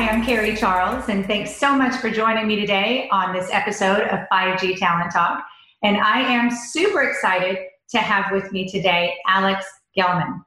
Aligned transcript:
Hi, 0.00 0.08
I'm 0.08 0.24
Carrie 0.24 0.56
Charles, 0.56 1.10
and 1.10 1.26
thanks 1.26 1.54
so 1.54 1.76
much 1.76 1.94
for 1.96 2.10
joining 2.10 2.48
me 2.48 2.56
today 2.56 3.06
on 3.12 3.34
this 3.34 3.50
episode 3.52 4.00
of 4.04 4.26
5G 4.32 4.78
Talent 4.78 5.12
Talk. 5.12 5.44
And 5.82 5.98
I 5.98 6.20
am 6.20 6.50
super 6.50 7.02
excited 7.02 7.58
to 7.90 7.98
have 7.98 8.32
with 8.32 8.50
me 8.50 8.66
today 8.66 9.14
Alex 9.26 9.66
Gellman. 9.94 10.42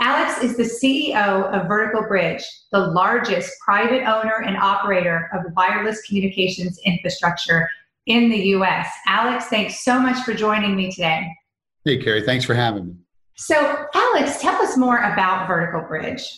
Alex 0.00 0.42
is 0.42 0.56
the 0.56 0.64
CEO 0.64 1.44
of 1.52 1.68
Vertical 1.68 2.02
Bridge, 2.08 2.42
the 2.72 2.80
largest 2.80 3.52
private 3.64 4.02
owner 4.08 4.42
and 4.44 4.56
operator 4.56 5.30
of 5.32 5.52
wireless 5.54 6.02
communications 6.02 6.80
infrastructure 6.84 7.70
in 8.06 8.28
the 8.28 8.48
US. 8.56 8.88
Alex, 9.06 9.44
thanks 9.44 9.84
so 9.84 10.00
much 10.00 10.24
for 10.24 10.34
joining 10.34 10.74
me 10.74 10.90
today. 10.90 11.32
Hey, 11.84 11.98
Carrie, 11.98 12.22
thanks 12.22 12.44
for 12.44 12.54
having 12.54 12.88
me. 12.88 12.94
So, 13.36 13.86
Alex, 13.94 14.40
tell 14.40 14.60
us 14.60 14.76
more 14.76 14.98
about 14.98 15.46
Vertical 15.46 15.82
Bridge. 15.82 16.28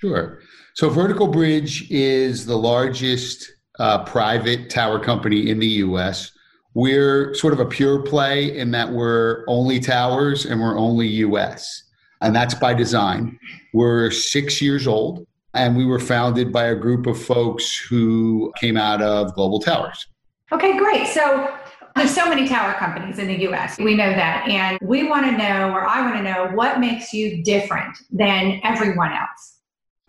Sure. 0.00 0.40
So, 0.74 0.88
Vertical 0.88 1.26
Bridge 1.26 1.90
is 1.90 2.46
the 2.46 2.56
largest 2.56 3.52
uh, 3.78 4.04
private 4.04 4.70
tower 4.70 4.98
company 4.98 5.50
in 5.50 5.58
the 5.58 5.66
US. 5.66 6.32
We're 6.74 7.34
sort 7.34 7.52
of 7.52 7.60
a 7.60 7.66
pure 7.66 8.02
play 8.02 8.56
in 8.56 8.70
that 8.72 8.92
we're 8.92 9.44
only 9.48 9.80
towers 9.80 10.46
and 10.46 10.60
we're 10.60 10.78
only 10.78 11.08
US. 11.08 11.82
And 12.20 12.34
that's 12.34 12.54
by 12.54 12.74
design. 12.74 13.38
We're 13.74 14.10
six 14.10 14.62
years 14.62 14.86
old 14.86 15.26
and 15.54 15.76
we 15.76 15.84
were 15.84 15.98
founded 15.98 16.52
by 16.52 16.66
a 16.66 16.74
group 16.76 17.06
of 17.06 17.20
folks 17.20 17.76
who 17.76 18.52
came 18.60 18.76
out 18.76 19.02
of 19.02 19.34
Global 19.34 19.60
Towers. 19.60 20.06
Okay, 20.52 20.78
great. 20.78 21.08
So, 21.08 21.52
there's 21.96 22.14
so 22.14 22.28
many 22.28 22.46
tower 22.46 22.74
companies 22.74 23.18
in 23.18 23.26
the 23.26 23.48
US. 23.48 23.76
We 23.78 23.96
know 23.96 24.10
that. 24.10 24.48
And 24.48 24.78
we 24.80 25.08
want 25.08 25.26
to 25.26 25.32
know, 25.32 25.72
or 25.72 25.84
I 25.84 26.00
want 26.02 26.16
to 26.18 26.22
know, 26.22 26.54
what 26.54 26.78
makes 26.78 27.12
you 27.12 27.42
different 27.42 27.98
than 28.12 28.60
everyone 28.62 29.10
else? 29.12 29.57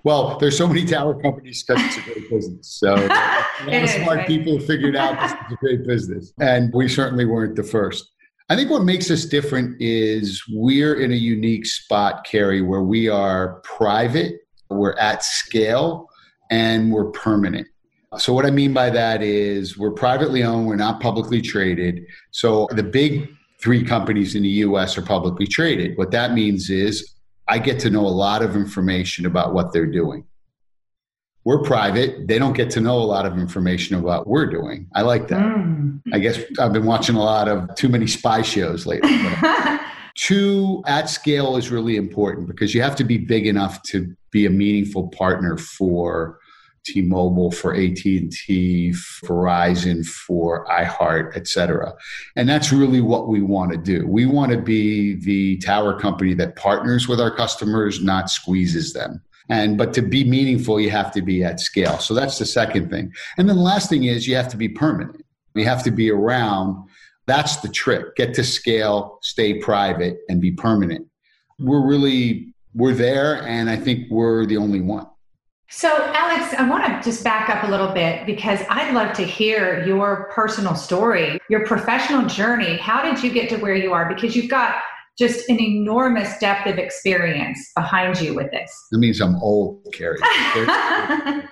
Well, 0.03 0.37
there's 0.39 0.57
so 0.57 0.67
many 0.67 0.85
tower 0.85 1.19
companies 1.21 1.63
because 1.63 1.83
it's 1.83 1.97
a 1.97 2.01
great 2.01 2.29
business. 2.29 2.67
So 2.79 2.93
a 2.95 3.07
lot 3.65 3.83
of 3.83 3.89
smart 3.89 4.27
people 4.27 4.59
figured 4.59 4.95
out 4.95 5.19
this 5.19 5.31
is 5.31 5.37
a 5.51 5.55
great 5.55 5.85
business. 5.85 6.33
And 6.39 6.73
we 6.73 6.87
certainly 6.87 7.25
weren't 7.25 7.55
the 7.55 7.63
first. 7.63 8.09
I 8.49 8.55
think 8.55 8.71
what 8.71 8.83
makes 8.83 9.11
us 9.11 9.25
different 9.25 9.79
is 9.79 10.43
we're 10.51 10.99
in 10.99 11.11
a 11.11 11.15
unique 11.15 11.65
spot, 11.65 12.25
Carrie, 12.25 12.63
where 12.63 12.81
we 12.81 13.07
are 13.07 13.61
private, 13.63 14.39
we're 14.69 14.97
at 14.97 15.23
scale, 15.23 16.07
and 16.49 16.91
we're 16.91 17.11
permanent. 17.11 17.67
So, 18.17 18.33
what 18.33 18.47
I 18.47 18.49
mean 18.49 18.73
by 18.73 18.89
that 18.89 19.21
is 19.21 19.77
we're 19.77 19.91
privately 19.91 20.43
owned, 20.43 20.65
we're 20.65 20.77
not 20.77 20.99
publicly 20.99 21.43
traded. 21.43 22.03
So, 22.31 22.67
the 22.71 22.81
big 22.81 23.29
three 23.61 23.83
companies 23.83 24.33
in 24.33 24.41
the 24.41 24.49
US 24.49 24.97
are 24.97 25.03
publicly 25.03 25.45
traded. 25.45 25.95
What 25.95 26.09
that 26.11 26.33
means 26.33 26.71
is 26.71 27.07
I 27.49 27.57
get 27.59 27.79
to 27.79 27.89
know 27.89 28.05
a 28.05 28.09
lot 28.09 28.41
of 28.41 28.55
information 28.55 29.25
about 29.25 29.53
what 29.53 29.73
they're 29.73 29.91
doing. 29.91 30.25
We're 31.45 31.63
private. 31.63 32.27
They 32.27 32.37
don't 32.37 32.53
get 32.53 32.69
to 32.71 32.81
know 32.81 32.99
a 32.99 33.03
lot 33.05 33.25
of 33.25 33.39
information 33.39 33.95
about 33.95 34.19
what 34.19 34.27
we're 34.27 34.49
doing. 34.49 34.87
I 34.93 35.01
like 35.01 35.29
that. 35.29 35.39
Mm. 35.39 36.01
I 36.13 36.19
guess 36.19 36.39
I've 36.59 36.73
been 36.73 36.85
watching 36.85 37.15
a 37.15 37.23
lot 37.23 37.47
of 37.47 37.73
too 37.75 37.89
many 37.89 38.07
spy 38.07 38.41
shows 38.41 38.85
lately. 38.85 39.17
Two, 40.15 40.83
at 40.85 41.09
scale 41.09 41.55
is 41.55 41.71
really 41.71 41.95
important 41.95 42.47
because 42.47 42.75
you 42.75 42.81
have 42.81 42.95
to 42.97 43.03
be 43.03 43.17
big 43.17 43.47
enough 43.47 43.81
to 43.83 44.15
be 44.31 44.45
a 44.45 44.49
meaningful 44.49 45.07
partner 45.07 45.57
for 45.57 46.39
T-Mobile, 46.93 47.51
for 47.51 47.73
AT&T, 47.73 48.93
Verizon, 49.23 50.05
for 50.05 50.65
iHeart, 50.67 51.35
et 51.35 51.47
cetera. 51.47 51.93
And 52.35 52.47
that's 52.47 52.71
really 52.71 53.01
what 53.01 53.27
we 53.27 53.41
want 53.41 53.71
to 53.71 53.77
do. 53.77 54.07
We 54.07 54.25
want 54.25 54.51
to 54.51 54.57
be 54.57 55.15
the 55.15 55.57
tower 55.57 55.99
company 55.99 56.33
that 56.35 56.55
partners 56.55 57.07
with 57.07 57.19
our 57.19 57.35
customers, 57.35 58.01
not 58.01 58.29
squeezes 58.29 58.93
them. 58.93 59.21
And 59.49 59.77
but 59.77 59.93
to 59.95 60.01
be 60.01 60.23
meaningful, 60.23 60.79
you 60.79 60.91
have 60.91 61.11
to 61.13 61.21
be 61.21 61.43
at 61.43 61.59
scale. 61.59 61.97
So 61.97 62.13
that's 62.13 62.37
the 62.37 62.45
second 62.45 62.89
thing. 62.89 63.11
And 63.37 63.49
then 63.49 63.55
the 63.55 63.61
last 63.61 63.89
thing 63.89 64.03
is 64.03 64.27
you 64.27 64.35
have 64.35 64.49
to 64.49 64.57
be 64.57 64.69
permanent. 64.69 65.25
You 65.55 65.65
have 65.65 65.83
to 65.83 65.91
be 65.91 66.11
around. 66.11 66.87
That's 67.25 67.57
the 67.57 67.69
trick. 67.69 68.15
Get 68.15 68.33
to 68.35 68.43
scale, 68.43 69.17
stay 69.21 69.55
private, 69.59 70.19
and 70.29 70.39
be 70.39 70.51
permanent. 70.51 71.07
We're 71.57 71.85
really 71.85 72.53
we're 72.75 72.93
there, 72.93 73.43
and 73.43 73.69
I 73.69 73.75
think 73.75 74.09
we're 74.11 74.45
the 74.45 74.57
only 74.57 74.81
one. 74.81 75.07
So, 75.71 76.11
Alex, 76.15 76.55
I 76.55 76.67
want 76.67 76.83
to 76.83 77.07
just 77.07 77.23
back 77.23 77.47
up 77.47 77.63
a 77.63 77.67
little 77.69 77.93
bit 77.93 78.25
because 78.25 78.59
I'd 78.71 78.91
love 78.91 79.13
to 79.13 79.23
hear 79.23 79.85
your 79.85 80.27
personal 80.33 80.73
story, 80.73 81.39
your 81.47 81.63
professional 81.67 82.25
journey. 82.25 82.77
How 82.77 83.03
did 83.03 83.23
you 83.23 83.31
get 83.31 83.49
to 83.49 83.57
where 83.57 83.75
you 83.75 83.93
are? 83.93 84.11
Because 84.11 84.35
you've 84.35 84.49
got 84.49 84.77
just 85.19 85.47
an 85.47 85.61
enormous 85.61 86.39
depth 86.39 86.67
of 86.67 86.79
experience 86.79 87.71
behind 87.75 88.19
you 88.19 88.33
with 88.33 88.49
this. 88.49 88.71
That 88.91 88.97
means 88.97 89.21
I'm 89.21 89.35
old, 89.43 89.85
Carrie. 89.93 90.17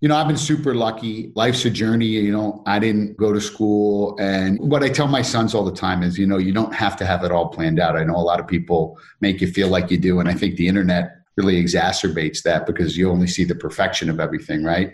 you 0.00 0.08
know, 0.08 0.16
I've 0.16 0.28
been 0.28 0.38
super 0.38 0.74
lucky. 0.74 1.30
Life's 1.34 1.62
a 1.66 1.70
journey. 1.70 2.06
You 2.06 2.32
know, 2.32 2.62
I 2.64 2.78
didn't 2.78 3.18
go 3.18 3.34
to 3.34 3.40
school. 3.40 4.16
And 4.18 4.58
what 4.60 4.82
I 4.82 4.88
tell 4.88 5.08
my 5.08 5.20
sons 5.20 5.54
all 5.54 5.64
the 5.64 5.76
time 5.76 6.02
is, 6.02 6.18
you 6.18 6.26
know, 6.26 6.38
you 6.38 6.54
don't 6.54 6.72
have 6.72 6.96
to 6.96 7.04
have 7.04 7.22
it 7.22 7.32
all 7.32 7.48
planned 7.48 7.80
out. 7.80 7.98
I 7.98 8.04
know 8.04 8.16
a 8.16 8.24
lot 8.24 8.40
of 8.40 8.46
people 8.46 8.96
make 9.20 9.42
you 9.42 9.46
feel 9.46 9.68
like 9.68 9.90
you 9.90 9.98
do. 9.98 10.20
And 10.20 10.28
I 10.28 10.32
think 10.32 10.56
the 10.56 10.68
internet 10.68 11.17
really 11.38 11.62
exacerbates 11.62 12.42
that 12.42 12.66
because 12.66 12.96
you 12.98 13.08
only 13.08 13.28
see 13.28 13.44
the 13.44 13.54
perfection 13.54 14.10
of 14.10 14.18
everything, 14.18 14.64
right? 14.64 14.92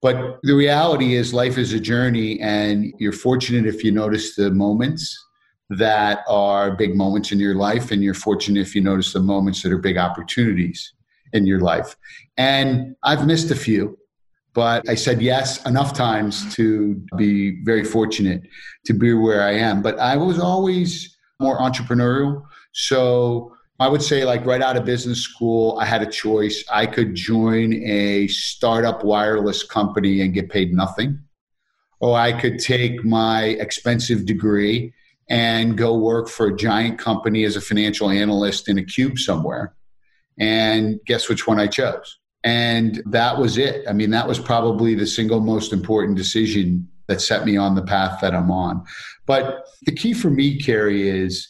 But 0.00 0.38
the 0.42 0.54
reality 0.54 1.14
is, 1.14 1.34
life 1.34 1.58
is 1.58 1.72
a 1.72 1.80
journey, 1.80 2.40
and 2.40 2.92
you're 2.98 3.12
fortunate 3.12 3.66
if 3.66 3.84
you 3.84 3.92
notice 3.92 4.34
the 4.34 4.50
moments 4.50 5.16
that 5.70 6.20
are 6.26 6.74
big 6.74 6.94
moments 6.96 7.32
in 7.32 7.38
your 7.38 7.54
life, 7.54 7.90
and 7.90 8.02
you're 8.02 8.14
fortunate 8.14 8.60
if 8.60 8.74
you 8.74 8.80
notice 8.80 9.12
the 9.12 9.20
moments 9.20 9.62
that 9.62 9.72
are 9.72 9.78
big 9.78 9.98
opportunities 9.98 10.94
in 11.32 11.46
your 11.46 11.60
life. 11.60 11.94
And 12.38 12.96
I've 13.02 13.26
missed 13.26 13.50
a 13.50 13.56
few, 13.56 13.98
but 14.54 14.88
I 14.88 14.94
said 14.94 15.20
yes 15.20 15.64
enough 15.66 15.92
times 15.92 16.54
to 16.54 17.02
be 17.16 17.62
very 17.64 17.84
fortunate 17.84 18.42
to 18.86 18.94
be 18.94 19.12
where 19.12 19.42
I 19.42 19.52
am. 19.52 19.82
But 19.82 19.98
I 19.98 20.16
was 20.16 20.38
always 20.38 21.16
more 21.40 21.58
entrepreneurial. 21.58 22.42
So 22.72 23.52
I 23.80 23.86
would 23.86 24.02
say, 24.02 24.24
like 24.24 24.44
right 24.44 24.60
out 24.60 24.76
of 24.76 24.84
business 24.84 25.20
school, 25.20 25.78
I 25.80 25.84
had 25.84 26.02
a 26.02 26.10
choice. 26.10 26.64
I 26.70 26.86
could 26.86 27.14
join 27.14 27.74
a 27.74 28.26
startup 28.26 29.04
wireless 29.04 29.62
company 29.62 30.20
and 30.20 30.34
get 30.34 30.50
paid 30.50 30.72
nothing, 30.72 31.20
or 32.00 32.18
I 32.18 32.32
could 32.32 32.58
take 32.58 33.04
my 33.04 33.44
expensive 33.44 34.26
degree 34.26 34.92
and 35.28 35.76
go 35.76 35.96
work 35.96 36.28
for 36.28 36.46
a 36.46 36.56
giant 36.56 36.98
company 36.98 37.44
as 37.44 37.54
a 37.54 37.60
financial 37.60 38.10
analyst 38.10 38.68
in 38.68 38.78
a 38.78 38.84
cube 38.84 39.18
somewhere. 39.18 39.74
And 40.40 40.98
guess 41.06 41.28
which 41.28 41.46
one 41.46 41.60
I 41.60 41.66
chose? 41.68 42.18
And 42.42 43.02
that 43.06 43.38
was 43.38 43.58
it. 43.58 43.84
I 43.88 43.92
mean, 43.92 44.10
that 44.10 44.26
was 44.26 44.38
probably 44.38 44.94
the 44.94 45.06
single 45.06 45.40
most 45.40 45.72
important 45.72 46.16
decision 46.16 46.88
that 47.06 47.20
set 47.20 47.44
me 47.44 47.56
on 47.56 47.74
the 47.74 47.82
path 47.82 48.20
that 48.20 48.34
I'm 48.34 48.50
on. 48.50 48.84
But 49.26 49.66
the 49.82 49.92
key 49.92 50.14
for 50.14 50.30
me, 50.30 50.58
Carrie, 50.58 51.08
is 51.08 51.48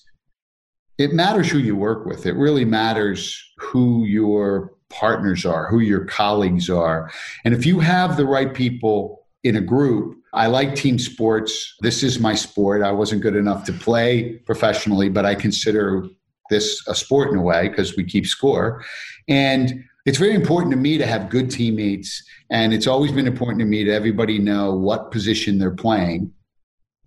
it 0.99 1.13
matters 1.13 1.49
who 1.49 1.59
you 1.59 1.77
work 1.77 2.05
with. 2.05 2.27
It 2.27 2.35
really 2.35 2.65
matters 2.65 3.41
who 3.59 4.05
your 4.05 4.73
partners 4.91 5.47
are, 5.47 5.69
who 5.69 5.79
your 5.79 6.05
colleagues 6.05 6.69
are. 6.69 7.11
And 7.45 7.55
if 7.55 7.65
you 7.65 7.79
have 7.81 8.17
the 8.17 8.27
right 8.27 8.53
people 8.53 9.27
in 9.45 9.57
a 9.57 9.61
group, 9.61 10.17
I 10.35 10.49
like 10.49 10.75
team 10.75 10.99
sports. 10.99 11.77
This 11.81 12.03
is 12.03 12.19
my 12.19 12.35
sport. 12.35 12.83
I 12.83 12.91
wasn't 12.91 13.23
good 13.23 13.37
enough 13.37 13.65
to 13.67 13.73
play 13.73 14.39
professionally, 14.45 15.09
but 15.09 15.25
I 15.25 15.35
consider 15.35 16.05
this 16.51 16.83
a 16.89 16.95
sport 16.95 17.31
in 17.31 17.39
a 17.39 17.43
way 17.43 17.69
because 17.69 17.97
we 17.97 18.05
keep 18.05 18.27
score. 18.27 18.85
And 19.29 19.85
it's 20.05 20.19
very 20.19 20.35
important 20.35 20.73
to 20.73 20.79
me 20.79 20.99
to 20.99 21.07
have 21.07 21.29
good 21.29 21.51
teammates. 21.51 22.23
And 22.51 22.73
it's 22.73 22.87
always 22.87 23.13
been 23.13 23.27
important 23.27 23.61
to 23.61 23.67
me 23.67 23.85
to 23.85 23.93
everybody 23.93 24.39
know 24.39 24.75
what 24.75 25.11
position 25.11 25.59
they're 25.59 25.71
playing, 25.71 26.33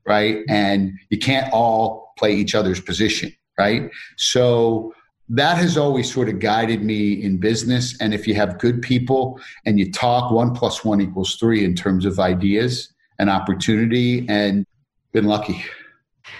right? 0.07 0.43
And 0.47 0.93
you 1.09 1.17
can't 1.17 1.51
all 1.51 2.13
play 2.17 2.35
each 2.35 2.55
other's 2.55 2.79
position 2.79 3.33
right? 3.61 3.91
So 4.17 4.93
that 5.29 5.57
has 5.57 5.77
always 5.77 6.11
sort 6.11 6.27
of 6.29 6.39
guided 6.39 6.81
me 6.83 7.13
in 7.23 7.37
business. 7.37 7.95
And 8.01 8.13
if 8.13 8.27
you 8.27 8.33
have 8.33 8.57
good 8.57 8.81
people 8.81 9.39
and 9.65 9.79
you 9.79 9.91
talk, 9.91 10.31
one 10.31 10.53
plus 10.53 10.83
one 10.83 10.99
equals 10.99 11.35
three 11.35 11.63
in 11.63 11.75
terms 11.75 12.05
of 12.05 12.19
ideas 12.19 12.91
and 13.19 13.29
opportunity, 13.29 14.25
and 14.27 14.65
been 15.11 15.25
lucky. 15.25 15.63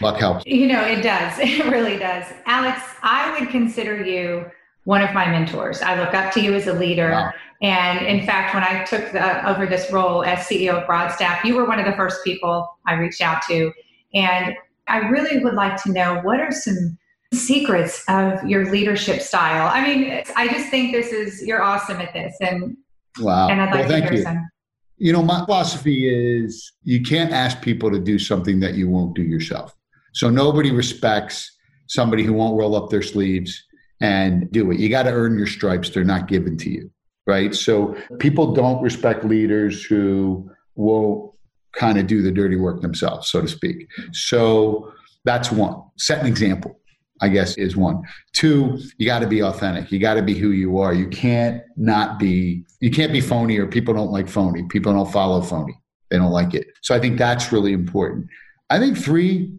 Luck 0.02 0.18
helps. 0.18 0.44
You 0.48 0.68
know, 0.68 0.82
it 0.82 1.04
does. 1.04 1.38
It 1.40 1.66
really 1.66 1.98
does. 2.00 2.26
Alex, 2.46 2.82
I 3.04 3.40
would 3.40 3.50
consider 3.50 4.04
you 4.04 4.50
one 4.86 5.04
of 5.04 5.14
my 5.14 5.28
mentors. 5.30 5.82
I 5.84 6.00
look 6.00 6.16
up 6.16 6.34
to 6.34 6.42
you 6.42 6.56
as 6.56 6.66
a 6.66 6.74
leader. 6.74 7.12
Wow. 7.12 7.32
And 7.62 8.04
in 8.08 8.26
fact, 8.26 8.56
when 8.56 8.64
I 8.64 8.84
took 8.86 9.12
the, 9.12 9.48
over 9.48 9.68
this 9.68 9.92
role 9.92 10.24
as 10.24 10.40
CEO 10.48 10.82
of 10.82 10.88
Broadstaff, 10.88 11.46
you 11.46 11.56
were 11.56 11.68
one 11.68 11.80
of 11.80 11.86
the 11.86 11.96
first 11.96 12.24
people 12.24 12.68
I 12.88 12.94
reached 12.96 13.22
out 13.22 13.44
to. 13.50 13.72
And 14.16 14.56
I 14.88 14.98
really 15.10 15.44
would 15.44 15.54
like 15.54 15.82
to 15.84 15.92
know 15.92 16.20
what 16.24 16.40
are 16.40 16.52
some 16.52 16.98
secrets 17.34 18.04
of 18.08 18.44
your 18.44 18.72
leadership 18.72 19.22
style? 19.22 19.70
I 19.72 19.84
mean, 19.84 20.24
I 20.36 20.48
just 20.48 20.70
think 20.70 20.92
this 20.92 21.12
is, 21.12 21.42
you're 21.42 21.62
awesome 21.62 22.02
at 22.02 22.14
this. 22.14 22.36
And, 22.42 22.78
wow. 23.20 23.50
and 23.50 23.62
I'd 23.62 23.72
like 23.72 23.90
well, 23.90 24.02
to 24.02 24.04
hear 24.04 24.14
you. 24.14 24.24
some. 24.24 24.50
You 24.98 25.14
know, 25.14 25.24
my 25.24 25.44
philosophy 25.46 26.08
is 26.08 26.74
you 26.84 27.02
can't 27.02 27.32
ask 27.32 27.62
people 27.62 27.90
to 27.90 28.00
do 28.00 28.20
something 28.20 28.60
that 28.60 28.76
you 28.76 28.88
won't 28.88 29.16
do 29.16 29.24
yourself. 29.24 29.76
So 30.14 30.30
nobody 30.30 30.72
respects 30.72 31.58
somebody 31.88 32.24
who 32.24 32.34
won't 32.34 32.58
roll 32.58 32.76
up 32.76 32.90
their 32.90 33.02
sleeves 33.02 33.64
and 34.02 34.52
do 34.52 34.72
it. 34.72 34.80
You 34.80 34.90
got 34.90 35.04
to 35.04 35.12
earn 35.12 35.38
your 35.38 35.48
stripes. 35.48 35.90
They're 35.90 36.04
not 36.04 36.28
given 36.28 36.58
to 36.58 36.70
you, 36.70 36.92
right? 37.28 37.56
So 37.56 37.96
people 38.20 38.54
don't 38.54 38.82
respect 38.82 39.24
leaders 39.24 39.84
who 39.84 40.52
will 40.76 41.36
kind 41.74 41.98
of 41.98 42.08
do 42.08 42.22
the 42.22 42.32
dirty 42.32 42.58
work 42.58 42.82
themselves, 42.82 43.30
so 43.30 43.42
to 43.42 43.48
speak. 43.48 43.88
So 44.12 44.92
that's 45.24 45.52
one. 45.52 45.82
Set 45.98 46.20
an 46.20 46.28
example. 46.28 46.80
I 47.22 47.30
guess 47.30 47.58
is 47.58 47.76
one. 47.76 48.04
Two, 48.34 48.80
you 48.98 49.06
got 49.06 49.20
to 49.20 49.28
be 49.28 49.44
authentic. 49.44 49.92
You 49.92 50.00
got 50.00 50.16
to 50.16 50.24
be 50.24 50.34
who 50.34 50.52
you 50.52 50.80
are. 50.80 50.94
You 50.94 51.08
can't 51.08 51.62
not 51.78 52.20
be. 52.20 52.66
You 52.80 52.90
can't 52.90 53.14
be 53.14 53.22
phony, 53.22 53.58
or 53.58 53.68
people 53.68 53.94
don't 53.94 54.12
like 54.12 54.28
phony. 54.28 54.64
People 54.70 54.94
don't 54.94 55.12
follow 55.12 55.42
phony. 55.42 55.80
They 56.10 56.18
don't 56.18 56.32
like 56.32 56.54
it. 56.54 56.68
So 56.82 56.96
I 56.96 57.00
think 57.00 57.18
that's 57.18 57.52
really 57.52 57.74
important. 57.74 58.28
I 58.70 58.80
think 58.80 58.98
three, 58.98 59.52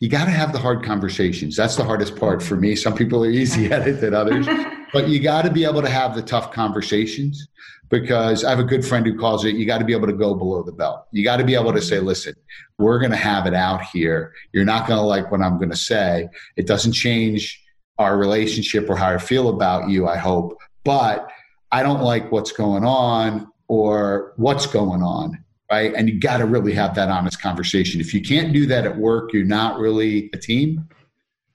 you 0.00 0.08
got 0.08 0.24
to 0.24 0.30
have 0.30 0.52
the 0.52 0.58
hard 0.58 0.84
conversations. 0.84 1.54
That's 1.54 1.76
the 1.76 1.84
hardest 1.84 2.16
part 2.16 2.42
for 2.42 2.56
me. 2.56 2.74
Some 2.74 2.94
people 2.94 3.24
are 3.24 3.30
easy 3.30 3.66
at 3.72 3.86
it 3.86 4.00
than 4.00 4.14
others, 4.14 4.46
but 4.92 5.08
you 5.08 5.20
got 5.20 5.42
to 5.42 5.50
be 5.50 5.64
able 5.64 5.82
to 5.82 5.90
have 5.90 6.14
the 6.14 6.22
tough 6.22 6.50
conversations 6.50 7.48
because 7.92 8.42
I 8.42 8.48
have 8.48 8.58
a 8.58 8.64
good 8.64 8.86
friend 8.86 9.04
who 9.04 9.18
calls 9.18 9.44
it 9.44 9.54
you 9.54 9.66
got 9.66 9.76
to 9.76 9.84
be 9.84 9.92
able 9.92 10.06
to 10.06 10.14
go 10.14 10.34
below 10.34 10.62
the 10.62 10.72
belt. 10.72 11.04
You 11.12 11.22
got 11.22 11.36
to 11.36 11.44
be 11.44 11.54
able 11.54 11.74
to 11.74 11.82
say, 11.82 12.00
listen, 12.00 12.34
we're 12.78 12.98
going 12.98 13.10
to 13.10 13.18
have 13.18 13.46
it 13.46 13.52
out 13.52 13.82
here. 13.82 14.32
You're 14.52 14.64
not 14.64 14.88
going 14.88 14.98
to 14.98 15.04
like 15.04 15.30
what 15.30 15.42
I'm 15.42 15.58
going 15.58 15.70
to 15.70 15.76
say. 15.76 16.30
It 16.56 16.66
doesn't 16.66 16.94
change 16.94 17.62
our 17.98 18.16
relationship 18.16 18.88
or 18.88 18.96
how 18.96 19.12
I 19.12 19.18
feel 19.18 19.50
about 19.50 19.90
you, 19.90 20.08
I 20.08 20.16
hope, 20.16 20.56
but 20.84 21.28
I 21.70 21.82
don't 21.82 22.00
like 22.00 22.32
what's 22.32 22.50
going 22.50 22.82
on 22.82 23.46
or 23.68 24.32
what's 24.36 24.66
going 24.66 25.02
on. 25.02 25.44
Right. 25.70 25.92
And 25.94 26.08
you 26.08 26.18
got 26.18 26.38
to 26.38 26.46
really 26.46 26.72
have 26.72 26.94
that 26.94 27.10
honest 27.10 27.42
conversation. 27.42 28.00
If 28.00 28.14
you 28.14 28.22
can't 28.22 28.54
do 28.54 28.66
that 28.66 28.86
at 28.86 28.96
work, 28.96 29.34
you're 29.34 29.44
not 29.44 29.78
really 29.78 30.30
a 30.32 30.38
team. 30.38 30.88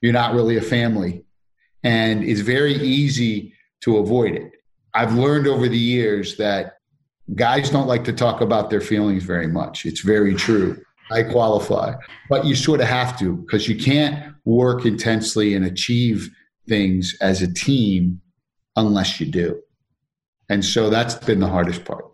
You're 0.00 0.12
not 0.12 0.34
really 0.34 0.56
a 0.56 0.62
family. 0.62 1.24
And 1.82 2.22
it's 2.22 2.40
very 2.40 2.74
easy 2.74 3.54
to 3.82 3.98
avoid 3.98 4.34
it 4.34 4.52
I've 4.94 5.14
learned 5.14 5.46
over 5.46 5.68
the 5.68 5.78
years 5.78 6.36
that 6.36 6.78
guys 7.34 7.70
don't 7.70 7.86
like 7.86 8.04
to 8.04 8.12
talk 8.12 8.40
about 8.40 8.70
their 8.70 8.80
feelings 8.80 9.22
very 9.22 9.46
much. 9.46 9.86
It's 9.86 10.00
very 10.00 10.34
true. 10.34 10.82
I 11.10 11.22
qualify, 11.22 11.94
but 12.28 12.44
you 12.44 12.54
sort 12.54 12.80
of 12.80 12.86
have 12.86 13.18
to 13.18 13.36
because 13.36 13.66
you 13.66 13.76
can't 13.76 14.34
work 14.44 14.84
intensely 14.84 15.54
and 15.54 15.64
achieve 15.64 16.30
things 16.68 17.16
as 17.20 17.40
a 17.40 17.52
team 17.52 18.20
unless 18.76 19.18
you 19.18 19.26
do. 19.26 19.60
And 20.50 20.64
so 20.64 20.90
that's 20.90 21.14
been 21.14 21.40
the 21.40 21.48
hardest 21.48 21.84
part. 21.84 22.04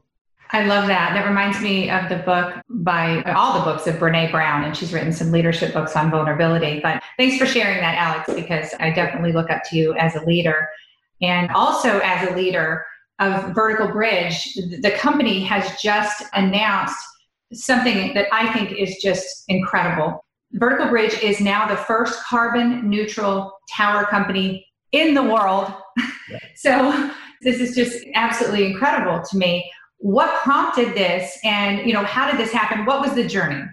I 0.50 0.64
love 0.66 0.86
that. 0.86 1.14
That 1.14 1.26
reminds 1.26 1.60
me 1.60 1.90
of 1.90 2.08
the 2.08 2.18
book 2.18 2.54
by 2.68 3.22
all 3.32 3.58
the 3.58 3.64
books 3.64 3.88
of 3.88 3.96
Brene 3.96 4.30
Brown, 4.30 4.62
and 4.62 4.76
she's 4.76 4.92
written 4.92 5.12
some 5.12 5.32
leadership 5.32 5.72
books 5.72 5.96
on 5.96 6.12
vulnerability. 6.12 6.78
But 6.80 7.02
thanks 7.16 7.38
for 7.38 7.46
sharing 7.46 7.80
that, 7.80 7.96
Alex, 7.96 8.32
because 8.32 8.72
I 8.78 8.90
definitely 8.90 9.32
look 9.32 9.50
up 9.50 9.62
to 9.70 9.76
you 9.76 9.94
as 9.94 10.14
a 10.14 10.24
leader. 10.24 10.68
And 11.24 11.50
also, 11.52 12.00
as 12.00 12.28
a 12.28 12.36
leader 12.36 12.84
of 13.18 13.54
Vertical 13.54 13.88
Bridge, 13.88 14.54
the 14.82 14.90
company 14.98 15.42
has 15.44 15.80
just 15.80 16.24
announced 16.34 17.02
something 17.52 18.12
that 18.12 18.26
I 18.30 18.52
think 18.52 18.72
is 18.72 18.98
just 19.00 19.44
incredible. 19.48 20.22
Vertical 20.52 20.88
Bridge 20.88 21.14
is 21.22 21.40
now 21.40 21.66
the 21.66 21.76
first 21.76 22.22
carbon 22.24 22.90
neutral 22.90 23.52
tower 23.74 24.04
company 24.04 24.66
in 24.92 25.14
the 25.14 25.22
world. 25.22 25.72
so, 26.56 27.10
this 27.40 27.60
is 27.60 27.74
just 27.74 28.04
absolutely 28.14 28.66
incredible 28.66 29.22
to 29.30 29.36
me. 29.38 29.70
What 29.98 30.42
prompted 30.42 30.94
this 30.94 31.38
and, 31.42 31.86
you 31.86 31.94
know, 31.94 32.04
how 32.04 32.30
did 32.30 32.38
this 32.38 32.52
happen? 32.52 32.84
What 32.84 33.00
was 33.00 33.14
the 33.14 33.26
journey? 33.26 33.64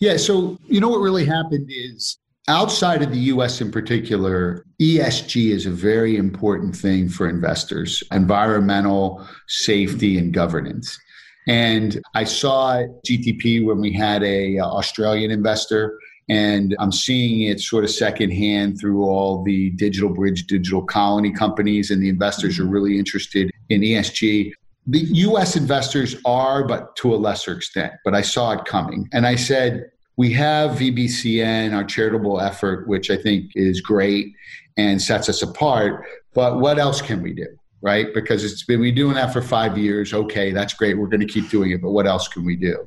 Yeah, 0.00 0.16
so 0.16 0.58
you 0.66 0.80
know 0.80 0.88
what 0.88 1.00
really 1.00 1.24
happened 1.24 1.68
is 1.70 2.18
outside 2.50 3.00
of 3.00 3.10
the 3.10 3.18
US 3.34 3.60
in 3.60 3.70
particular, 3.70 4.64
ESG 4.80 5.50
is 5.50 5.66
a 5.66 5.70
very 5.70 6.16
important 6.16 6.76
thing 6.76 7.08
for 7.08 7.28
investors 7.28 8.02
environmental, 8.12 9.26
safety, 9.46 10.18
and 10.18 10.34
governance. 10.34 10.98
And 11.46 12.00
I 12.14 12.24
saw 12.24 12.82
GTP 13.06 13.64
when 13.64 13.80
we 13.80 13.92
had 13.92 14.22
a 14.22 14.58
uh, 14.58 14.66
Australian 14.66 15.30
investor 15.30 15.98
and 16.28 16.76
I'm 16.78 16.92
seeing 16.92 17.42
it 17.42 17.60
sort 17.60 17.82
of 17.82 17.90
secondhand 17.90 18.78
through 18.78 19.04
all 19.04 19.42
the 19.42 19.70
digital 19.70 20.10
bridge, 20.10 20.46
digital 20.46 20.80
colony 20.80 21.32
companies, 21.32 21.90
and 21.90 22.00
the 22.00 22.08
investors 22.08 22.60
are 22.60 22.66
really 22.66 22.98
interested 23.00 23.50
in 23.68 23.80
ESG. 23.80 24.52
The 24.86 25.00
US 25.28 25.56
investors 25.56 26.14
are, 26.24 26.64
but 26.64 26.94
to 26.96 27.12
a 27.12 27.16
lesser 27.16 27.52
extent, 27.52 27.94
but 28.04 28.14
I 28.14 28.22
saw 28.22 28.52
it 28.52 28.64
coming. 28.64 29.08
And 29.12 29.26
I 29.26 29.34
said, 29.34 29.90
we 30.20 30.30
have 30.34 30.72
VBCN, 30.72 31.74
our 31.74 31.82
charitable 31.82 32.42
effort, 32.42 32.86
which 32.86 33.10
I 33.10 33.16
think 33.16 33.52
is 33.54 33.80
great 33.80 34.34
and 34.76 35.00
sets 35.00 35.30
us 35.30 35.40
apart. 35.40 36.04
But 36.34 36.60
what 36.60 36.78
else 36.78 37.00
can 37.00 37.22
we 37.22 37.32
do? 37.32 37.46
Right? 37.80 38.12
Because 38.12 38.44
it's 38.44 38.62
been 38.62 38.80
we 38.80 38.92
doing 38.92 39.14
that 39.14 39.32
for 39.32 39.40
five 39.40 39.78
years. 39.78 40.12
Okay, 40.12 40.52
that's 40.52 40.74
great. 40.74 40.98
We're 40.98 41.06
going 41.06 41.26
to 41.26 41.26
keep 41.26 41.48
doing 41.48 41.70
it, 41.70 41.80
but 41.80 41.92
what 41.92 42.06
else 42.06 42.28
can 42.28 42.44
we 42.44 42.54
do? 42.54 42.86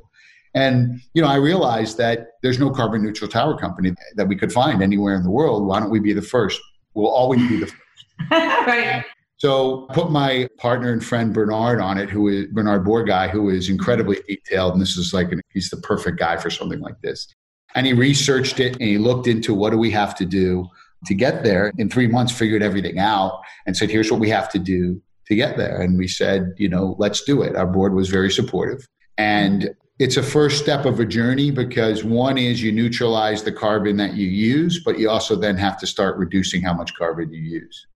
And 0.54 1.02
you 1.16 1.24
know, 1.24 1.28
I 1.28 1.38
realized 1.38 1.98
that 1.98 2.34
there's 2.44 2.60
no 2.60 2.70
carbon 2.70 3.02
neutral 3.02 3.32
tower 3.32 3.58
company 3.58 3.96
that 4.16 4.28
we 4.28 4.36
could 4.36 4.54
find 4.54 4.84
anywhere 4.84 5.16
in 5.16 5.24
the 5.24 5.32
world. 5.32 5.66
Why 5.66 5.80
don't 5.80 5.90
we 5.90 6.00
be 6.00 6.14
the 6.14 6.22
first? 6.22 6.62
We'll 6.94 7.08
always 7.08 7.40
be 7.50 7.62
the 7.62 7.66
first. 7.66 7.82
right. 8.30 9.04
So 9.38 9.88
put 9.94 10.12
my 10.12 10.48
partner 10.58 10.94
and 10.94 11.04
friend 11.04 11.34
Bernard 11.34 11.82
on 11.82 11.98
it, 11.98 12.10
who 12.10 12.30
is 12.30 12.48
Bernard 12.48 12.86
Bourgaille, 12.86 13.30
who 13.30 13.50
is 13.50 13.70
incredibly 13.70 14.20
detailed. 14.28 14.74
And 14.74 14.82
this 14.82 14.96
is 14.96 15.14
like, 15.14 15.32
an, 15.32 15.42
he's 15.50 15.70
the 15.70 15.78
perfect 15.78 16.18
guy 16.18 16.38
for 16.38 16.50
something 16.50 16.80
like 16.80 17.02
this. 17.02 17.28
And 17.76 17.86
he 17.86 17.94
researched 17.94 18.60
it 18.60 18.74
and 18.74 18.84
he 18.84 18.98
looked 18.98 19.28
into 19.28 19.54
what 19.54 19.72
do 19.72 19.78
we 19.78 19.92
have 19.92 20.16
to 20.16 20.26
do 20.26 20.68
to 21.08 21.14
get 21.14 21.44
there. 21.44 21.74
In 21.78 21.90
three 21.90 22.08
months, 22.08 22.32
figured 22.32 22.64
everything 22.64 23.00
out 23.00 23.42
and 23.66 23.76
said, 23.76 23.90
here's 23.90 24.12
what 24.12 24.20
we 24.20 24.30
have 24.30 24.50
to 24.52 24.60
do 24.60 25.02
to 25.28 25.36
get 25.36 25.58
there. 25.58 25.82
And 25.82 25.98
we 25.98 26.08
said, 26.08 26.54
you 26.58 26.70
know, 26.70 26.96
let's 27.00 27.24
do 27.24 27.42
it. 27.42 27.56
Our 27.56 27.68
board 27.68 27.94
was 27.94 28.10
very 28.10 28.32
supportive. 28.32 28.88
And 29.18 29.76
it's 30.00 30.18
a 30.18 30.24
first 30.24 30.62
step 30.62 30.86
of 30.86 31.00
a 31.00 31.06
journey 31.06 31.52
because 31.52 32.04
one 32.04 32.38
is 32.38 32.64
you 32.64 32.72
neutralize 32.72 33.44
the 33.44 33.52
carbon 33.52 33.98
that 33.98 34.14
you 34.14 34.28
use, 34.28 34.84
but 34.84 35.00
you 35.00 35.10
also 35.10 35.36
then 35.36 35.56
have 35.58 35.78
to 35.80 35.88
start 35.88 36.18
reducing 36.18 36.62
how 36.62 36.74
much 36.74 36.94
carbon 36.96 37.32
you 37.32 37.42
use. 37.42 37.88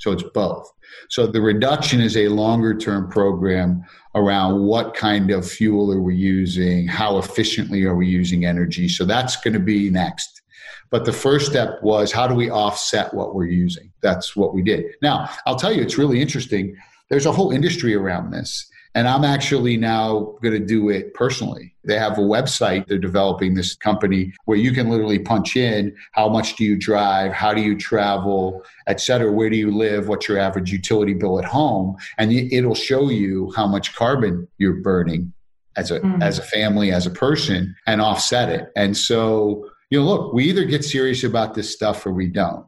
So 0.00 0.12
it's 0.12 0.24
both. 0.34 0.70
So 1.08 1.26
the 1.26 1.40
reduction 1.40 2.00
is 2.00 2.16
a 2.16 2.28
longer 2.28 2.76
term 2.76 3.08
program 3.08 3.84
around 4.14 4.62
what 4.62 4.94
kind 4.94 5.30
of 5.30 5.48
fuel 5.48 5.92
are 5.92 6.00
we 6.00 6.16
using, 6.16 6.88
how 6.88 7.18
efficiently 7.18 7.84
are 7.84 7.94
we 7.94 8.08
using 8.08 8.44
energy. 8.44 8.88
So 8.88 9.04
that's 9.04 9.36
going 9.36 9.54
to 9.54 9.60
be 9.60 9.90
next. 9.90 10.42
But 10.90 11.04
the 11.04 11.12
first 11.12 11.46
step 11.46 11.80
was 11.82 12.10
how 12.10 12.26
do 12.26 12.34
we 12.34 12.50
offset 12.50 13.14
what 13.14 13.34
we're 13.34 13.46
using? 13.46 13.92
That's 14.00 14.34
what 14.34 14.54
we 14.54 14.62
did. 14.62 14.86
Now, 15.02 15.28
I'll 15.46 15.56
tell 15.56 15.72
you, 15.72 15.82
it's 15.82 15.98
really 15.98 16.20
interesting. 16.20 16.76
There's 17.08 17.26
a 17.26 17.32
whole 17.32 17.52
industry 17.52 17.94
around 17.94 18.32
this. 18.32 18.68
And 18.94 19.06
I'm 19.06 19.24
actually 19.24 19.76
now 19.76 20.34
going 20.42 20.54
to 20.54 20.66
do 20.66 20.88
it 20.88 21.14
personally. 21.14 21.74
They 21.84 21.96
have 21.96 22.18
a 22.18 22.22
website 22.22 22.86
they're 22.86 22.98
developing 22.98 23.54
this 23.54 23.74
company 23.74 24.32
where 24.46 24.58
you 24.58 24.72
can 24.72 24.90
literally 24.90 25.18
punch 25.18 25.56
in 25.56 25.96
how 26.12 26.28
much 26.28 26.56
do 26.56 26.64
you 26.64 26.76
drive, 26.76 27.32
how 27.32 27.54
do 27.54 27.60
you 27.60 27.78
travel, 27.78 28.62
et 28.88 29.00
cetera, 29.00 29.30
where 29.30 29.48
do 29.48 29.56
you 29.56 29.70
live, 29.70 30.08
what's 30.08 30.28
your 30.28 30.38
average 30.38 30.72
utility 30.72 31.14
bill 31.14 31.38
at 31.38 31.44
home, 31.44 31.96
and 32.18 32.32
it'll 32.32 32.74
show 32.74 33.08
you 33.08 33.52
how 33.56 33.66
much 33.66 33.94
carbon 33.94 34.48
you're 34.58 34.74
burning 34.74 35.32
as 35.76 35.90
a 35.90 36.00
mm. 36.00 36.22
as 36.22 36.38
a 36.38 36.42
family, 36.42 36.90
as 36.90 37.06
a 37.06 37.10
person, 37.10 37.74
and 37.86 38.00
offset 38.00 38.48
it. 38.48 38.70
And 38.76 38.96
so, 38.96 39.68
you 39.90 40.00
know, 40.00 40.04
look, 40.04 40.32
we 40.32 40.44
either 40.44 40.64
get 40.64 40.84
serious 40.84 41.22
about 41.22 41.54
this 41.54 41.72
stuff 41.72 42.04
or 42.04 42.12
we 42.12 42.26
don't. 42.26 42.66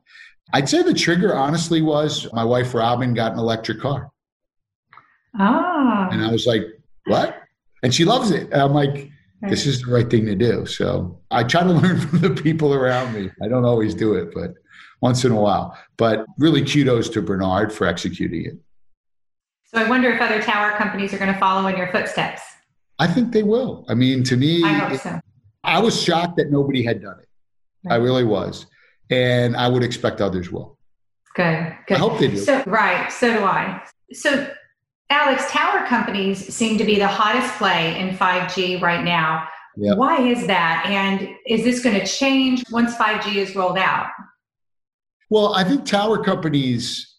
I'd 0.55 0.69
say 0.69 0.83
the 0.83 0.95
trigger 0.95 1.35
honestly 1.35 1.83
was 1.83 2.29
my 2.33 2.45
wife 2.45 2.75
Robin 2.75 3.13
got 3.13 3.33
an 3.33 3.39
electric 3.39 3.81
car. 3.81 4.12
Ah. 5.39 6.09
And 6.11 6.25
I 6.25 6.31
was 6.31 6.47
like, 6.47 6.63
what? 7.07 7.43
And 7.83 7.95
she 7.95 8.05
loves 8.05 8.31
it. 8.31 8.53
And 8.53 8.61
I'm 8.61 8.73
like, 8.73 9.11
this 9.49 9.67
is 9.67 9.83
the 9.83 9.91
right 9.91 10.09
thing 10.09 10.25
to 10.27 10.35
do. 10.35 10.67
So 10.67 11.19
I 11.31 11.43
try 11.43 11.63
to 11.63 11.73
learn 11.73 12.01
from 12.01 12.21
the 12.21 12.31
people 12.31 12.75
around 12.75 13.15
me. 13.15 13.31
I 13.43 13.49
don't 13.49 13.65
always 13.65 13.95
do 13.95 14.15
it, 14.15 14.33
but 14.35 14.55
once 15.01 15.25
in 15.25 15.33
a 15.33 15.41
while. 15.41 15.77
But 15.97 16.25
really 16.39 16.65
kudos 16.65 17.09
to 17.11 17.23
Bernard 17.23 17.73
for 17.73 17.87
executing 17.87 18.47
it. 18.47 18.59
So 19.65 19.83
I 19.83 19.89
wonder 19.89 20.11
if 20.11 20.21
other 20.21 20.41
tower 20.43 20.73
companies 20.73 21.15
are 21.15 21.19
going 21.19 21.33
to 21.33 21.41
follow 21.41 21.67
in 21.69 21.77
your 21.77 21.91
footsteps. 21.91 22.43
I 22.99 23.07
think 23.07 23.33
they 23.33 23.43
will. 23.43 23.85
I 23.89 23.95
mean, 23.95 24.23
to 24.25 24.37
me, 24.37 24.63
I 24.63 24.75
hope 24.75 25.01
so. 25.01 25.21
I 25.65 25.81
was 25.81 26.01
shocked 26.01 26.37
that 26.37 26.51
nobody 26.51 26.83
had 26.83 27.03
done 27.03 27.19
it. 27.21 27.29
Right. 27.85 27.95
I 27.95 27.97
really 27.97 28.25
was. 28.25 28.67
And 29.11 29.57
I 29.57 29.69
would 29.69 29.83
expect 29.83 30.21
others 30.21 30.53
will. 30.53 30.79
Good. 31.35 31.77
Good. 31.87 31.97
I 31.97 31.99
hope 31.99 32.19
they 32.19 32.29
do. 32.29 32.37
So 32.37 32.63
right. 32.67 33.11
So 33.11 33.33
do 33.33 33.45
I. 33.45 33.83
So 34.13 34.49
Alex, 35.11 35.51
tower 35.51 35.87
companies 35.87 36.53
seem 36.55 36.79
to 36.79 36.85
be 36.85 36.97
the 36.99 37.07
hottest 37.07 37.55
play 37.57 37.99
in 37.99 38.17
5G 38.17 38.81
right 38.81 39.05
now. 39.05 39.47
Yep. 39.77 39.97
Why 39.97 40.21
is 40.21 40.47
that? 40.47 40.85
And 40.87 41.29
is 41.47 41.65
this 41.65 41.83
going 41.83 41.99
to 41.99 42.07
change 42.07 42.63
once 42.71 42.95
5G 42.95 43.37
is 43.37 43.55
rolled 43.55 43.79
out? 43.79 44.09
Well, 45.31 45.55
I 45.55 45.65
think 45.65 45.87
tower 45.87 46.23
companies 46.23 47.17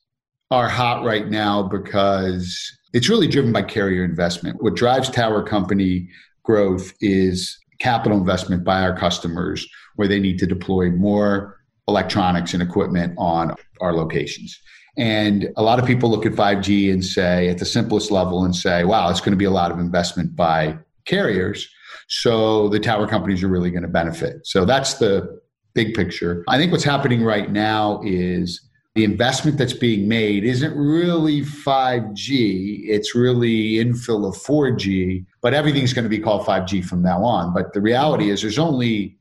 are 0.52 0.70
hot 0.70 1.04
right 1.04 1.30
now 1.30 1.64
because 1.64 2.72
it's 2.94 3.10
really 3.10 3.28
driven 3.28 3.52
by 3.52 3.64
carrier 3.64 4.04
investment. 4.04 4.62
What 4.62 4.76
drives 4.76 5.10
tower 5.10 5.42
company 5.42 6.08
growth 6.44 6.94
is 7.02 7.58
capital 7.80 8.18
investment 8.18 8.64
by 8.64 8.82
our 8.82 8.96
customers 8.96 9.68
where 9.96 10.08
they 10.08 10.20
need 10.20 10.38
to 10.40 10.46
deploy 10.46 10.92
more 10.92 11.60
electronics 11.88 12.54
and 12.54 12.62
equipment 12.62 13.16
on 13.18 13.56
our 13.82 13.94
locations. 13.94 14.60
And 14.98 15.50
a 15.58 15.64
lot 15.64 15.80
of 15.80 15.86
people 15.86 16.10
look 16.10 16.26
at 16.26 16.34
5G 16.34 16.94
and 16.94 17.04
say, 17.04 17.50
at 17.50 17.58
the 17.58 17.66
simplest 17.66 18.12
level, 18.12 18.44
and 18.44 18.56
say, 18.56 18.84
wow, 18.84 19.10
it's 19.10 19.20
going 19.20 19.32
to 19.32 19.38
be 19.38 19.46
a 19.46 19.52
lot 19.52 19.72
of 19.72 19.80
investment 19.80 20.36
by 20.36 20.78
carriers. 21.06 21.68
So 22.08 22.70
the 22.70 22.80
tower 22.80 23.08
companies 23.08 23.44
are 23.44 23.48
really 23.48 23.72
going 23.72 23.84
to 23.84 23.90
benefit. 23.90 24.46
So 24.46 24.66
that's 24.66 24.96
the 24.96 25.42
big 25.74 25.96
picture. 25.96 26.44
I 26.48 26.58
think 26.58 26.72
what's 26.72 26.84
happening 26.84 27.24
right 27.24 27.52
now 27.52 28.02
is 28.04 28.70
the 28.96 29.04
investment 29.04 29.58
that's 29.58 29.74
being 29.74 30.08
made 30.08 30.44
isn't 30.44 30.76
really 30.78 31.42
5G, 31.42 32.84
it's 32.88 33.16
really 33.16 33.84
infill 33.84 34.28
of 34.28 34.36
4G, 34.36 35.26
but 35.42 35.56
everything's 35.56 35.94
going 35.94 36.04
to 36.04 36.10
be 36.10 36.20
called 36.20 36.46
5G 36.46 36.86
from 36.86 37.02
now 37.02 37.24
on. 37.24 37.54
But 37.54 37.74
the 37.74 37.82
reality 37.82 38.30
is 38.30 38.42
there's 38.42 38.60
only 38.60 39.18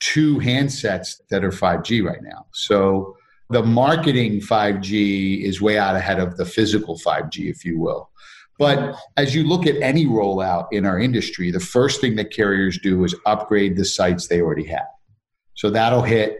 two 0.00 0.38
handsets 0.38 1.20
that 1.28 1.44
are 1.44 1.50
5G 1.50 2.02
right 2.02 2.22
now. 2.22 2.46
So 2.54 3.16
the 3.52 3.62
marketing 3.62 4.40
5G 4.40 5.44
is 5.44 5.60
way 5.60 5.78
out 5.78 5.94
ahead 5.94 6.18
of 6.18 6.36
the 6.36 6.44
physical 6.44 6.98
5G, 6.98 7.50
if 7.50 7.64
you 7.64 7.78
will. 7.78 8.10
But 8.58 8.96
as 9.16 9.34
you 9.34 9.44
look 9.44 9.66
at 9.66 9.76
any 9.76 10.06
rollout 10.06 10.68
in 10.72 10.86
our 10.86 10.98
industry, 10.98 11.50
the 11.50 11.60
first 11.60 12.00
thing 12.00 12.16
that 12.16 12.30
carriers 12.30 12.78
do 12.78 13.04
is 13.04 13.14
upgrade 13.26 13.76
the 13.76 13.84
sites 13.84 14.28
they 14.28 14.40
already 14.40 14.66
have. 14.66 14.86
So 15.54 15.70
that'll 15.70 16.02
hit 16.02 16.38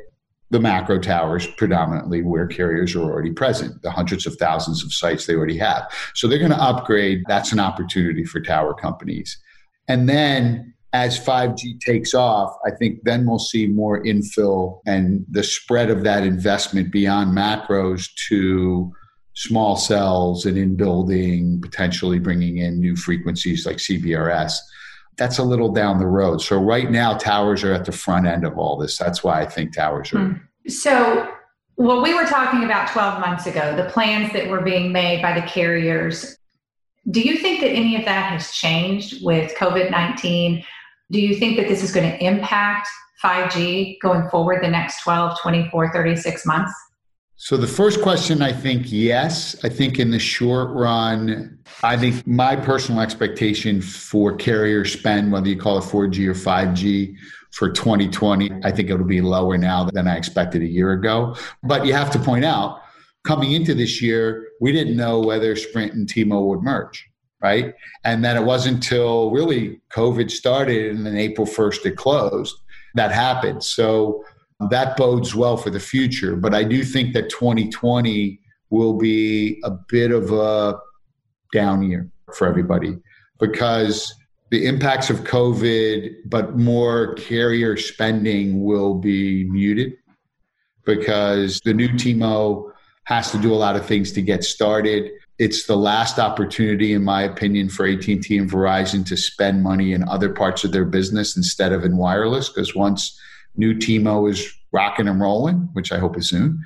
the 0.51 0.61
macro 0.61 0.99
towers 0.99 1.47
predominantly 1.47 2.23
where 2.23 2.47
carriers 2.47 2.95
are 2.95 3.01
already 3.01 3.33
present, 3.33 3.81
the 3.83 3.91
hundreds 3.91 4.27
of 4.27 4.37
thousands 4.37 4.85
of 4.85 4.93
sites 4.93 5.27
they 5.27 5.35
already 5.35 5.57
have. 5.57 5.91
So 6.15 6.29
they're 6.29 6.39
going 6.39 6.51
to 6.51 6.63
upgrade. 6.63 7.23
That's 7.27 7.53
an 7.53 7.59
opportunity 7.59 8.25
for 8.25 8.41
tower 8.41 8.75
companies. 8.75 9.39
And 9.89 10.09
then 10.09 10.75
as 10.93 11.19
5G 11.19 11.81
takes 11.81 12.15
off, 12.15 12.57
I 12.67 12.71
think 12.71 13.01
then 13.05 13.27
we'll 13.27 13.39
see 13.39 13.67
more 13.67 14.03
infill 14.03 14.81
and 14.87 15.25
the 15.31 15.43
spread 15.43 15.91
of 15.91 16.05
that 16.05 16.23
investment 16.23 16.93
beyond 16.93 17.37
macros 17.37 18.09
to 18.29 18.93
small 19.35 19.77
cells 19.77 20.45
and 20.45 20.59
in 20.59 20.77
building, 20.77 21.61
potentially 21.63 22.19
bringing 22.19 22.59
in 22.59 22.79
new 22.79 22.95
frequencies 22.95 23.65
like 23.65 23.79
CBRS 23.79 24.53
that's 25.17 25.39
a 25.39 25.43
little 25.43 25.71
down 25.71 25.99
the 25.99 26.07
road. 26.07 26.41
So 26.41 26.59
right 26.59 26.91
now, 26.91 27.17
towers 27.17 27.63
are 27.65 27.73
at 27.73 27.85
the 27.85 27.93
front 27.93 28.27
end 28.27 28.45
of 28.45 28.59
all 28.59 28.77
this. 28.77 28.97
That's 28.97 29.23
why 29.23 29.41
I 29.41 29.47
think 29.47 29.75
towers 29.75 30.13
are. 30.13 30.27
Hmm. 30.27 30.69
So 30.69 31.31
what 31.77 32.03
we 32.03 32.15
were 32.15 32.25
talking 32.25 32.65
about 32.65 32.89
12 32.89 33.21
months 33.21 33.47
ago, 33.47 33.77
the 33.77 33.91
plans 33.91 34.33
that 34.33 34.49
were 34.49 34.63
being 34.63 34.93
made 34.93 35.21
by 35.23 35.39
the 35.39 35.47
carriers, 35.47 36.37
do 37.11 37.21
you 37.21 37.37
think 37.39 37.61
that 37.61 37.71
any 37.71 37.97
of 37.97 38.05
that 38.05 38.31
has 38.31 38.53
changed 38.53 39.25
with 39.25 39.55
COVID 39.57 39.91
19? 39.91 40.65
Do 41.13 41.21
you 41.21 41.37
think 41.37 41.59
that 41.59 41.69
this 41.69 41.83
is 41.83 41.93
going 41.93 42.11
to 42.11 42.25
impact 42.25 42.89
5G 43.23 44.01
going 44.01 44.29
forward 44.31 44.65
the 44.65 44.69
next 44.69 45.03
12, 45.03 45.39
24, 45.43 45.93
36 45.93 46.47
months? 46.47 46.73
So 47.37 47.59
the 47.59 47.67
first 47.67 48.01
question, 48.01 48.41
I 48.41 48.53
think, 48.53 48.91
yes. 48.91 49.63
I 49.63 49.69
think 49.69 49.99
in 49.99 50.11
the 50.11 50.19
short 50.19 50.71
run, 50.71 51.59
I 51.83 51.99
think 51.99 52.27
my 52.27 52.57
personal 52.57 53.03
expectation 53.03 53.83
for 53.83 54.35
carrier 54.37 54.87
spend, 54.87 55.33
whether 55.33 55.49
you 55.49 55.59
call 55.59 55.77
it 55.79 55.83
4G 55.83 56.29
or 56.29 56.35
5G, 56.35 57.15
for 57.51 57.69
2020, 57.71 58.51
I 58.65 58.71
think 58.71 58.89
it'll 58.89 59.05
be 59.05 59.21
lower 59.21 59.59
now 59.59 59.85
than 59.93 60.09
I 60.09 60.17
expected 60.17 60.63
a 60.63 60.67
year 60.67 60.93
ago. 60.93 61.37
But 61.63 61.85
you 61.85 61.93
have 61.93 62.11
to 62.13 62.19
point 62.19 62.47
out, 62.47 62.81
coming 63.25 63.53
into 63.53 63.75
this 63.75 64.01
year, 64.01 64.49
we 64.63 64.73
didn't 64.73 64.97
know 64.97 65.21
whether 65.21 65.55
Sprint 65.57 65.93
and 65.93 66.09
T-Mobile 66.09 66.49
would 66.49 66.63
merge, 66.63 67.07
right? 67.43 67.75
And 68.05 68.25
then 68.25 68.37
it 68.37 68.45
wasn't 68.45 68.77
until 68.77 69.31
really 69.31 69.81
COVID 69.91 70.31
started 70.31 70.95
and 70.95 71.05
then 71.05 71.17
April 71.17 71.47
1st 71.47 71.87
it 71.87 71.97
closed 71.97 72.57
that 72.95 73.11
happened. 73.11 73.65
So 73.65 74.25
that 74.71 74.97
bodes 74.97 75.35
well 75.35 75.57
for 75.57 75.71
the 75.71 75.81
future. 75.81 76.37
But 76.37 76.55
I 76.55 76.65
do 76.65 76.85
think 76.85 77.15
that 77.15 77.31
2020 77.31 78.41
will 78.71 78.95
be 78.95 79.61
a 79.65 79.71
bit 79.71 80.13
of 80.13 80.33
a 80.33 80.79
down 81.53 81.83
year 81.83 82.09
for 82.35 82.47
everybody 82.47 82.97
because 83.39 84.15
the 84.51 84.67
impacts 84.67 85.11
of 85.11 85.21
COVID, 85.21 86.15
but 86.27 86.57
more 86.59 87.15
carrier 87.15 87.77
spending 87.77 88.63
will 88.63 88.95
be 88.95 89.45
muted 89.45 89.95
because 90.85 91.61
the 91.65 91.73
new 91.73 91.89
TMO 91.89 92.71
has 93.05 93.31
to 93.33 93.39
do 93.39 93.53
a 93.53 93.57
lot 93.57 93.77
of 93.77 93.87
things 93.87 94.13
to 94.13 94.23
get 94.23 94.45
started. 94.45 95.11
It's 95.43 95.67
the 95.67 95.77
last 95.77 96.21
opportunity, 96.21 96.93
in 96.93 97.03
my 97.03 97.23
opinion, 97.23 97.69
for 97.69 97.85
AT&T 97.85 98.39
and 98.39 98.49
Verizon 98.49 99.05
to 99.07 99.17
spend 99.17 99.65
money 99.65 99.93
in 99.93 100.09
other 100.09 100.33
parts 100.33 100.63
of 100.63 100.71
their 100.71 100.85
business 100.85 101.37
instead 101.37 101.73
of 101.73 101.85
in 101.85 101.97
wireless. 101.97 102.49
Because 102.49 102.77
once 102.77 103.19
new 103.57 103.75
TMO 103.75 104.31
is 104.31 104.49
rocking 104.71 105.09
and 105.09 105.21
rolling, 105.21 105.69
which 105.73 105.91
I 105.91 105.99
hope 105.99 106.17
is 106.17 106.29
soon, 106.29 106.65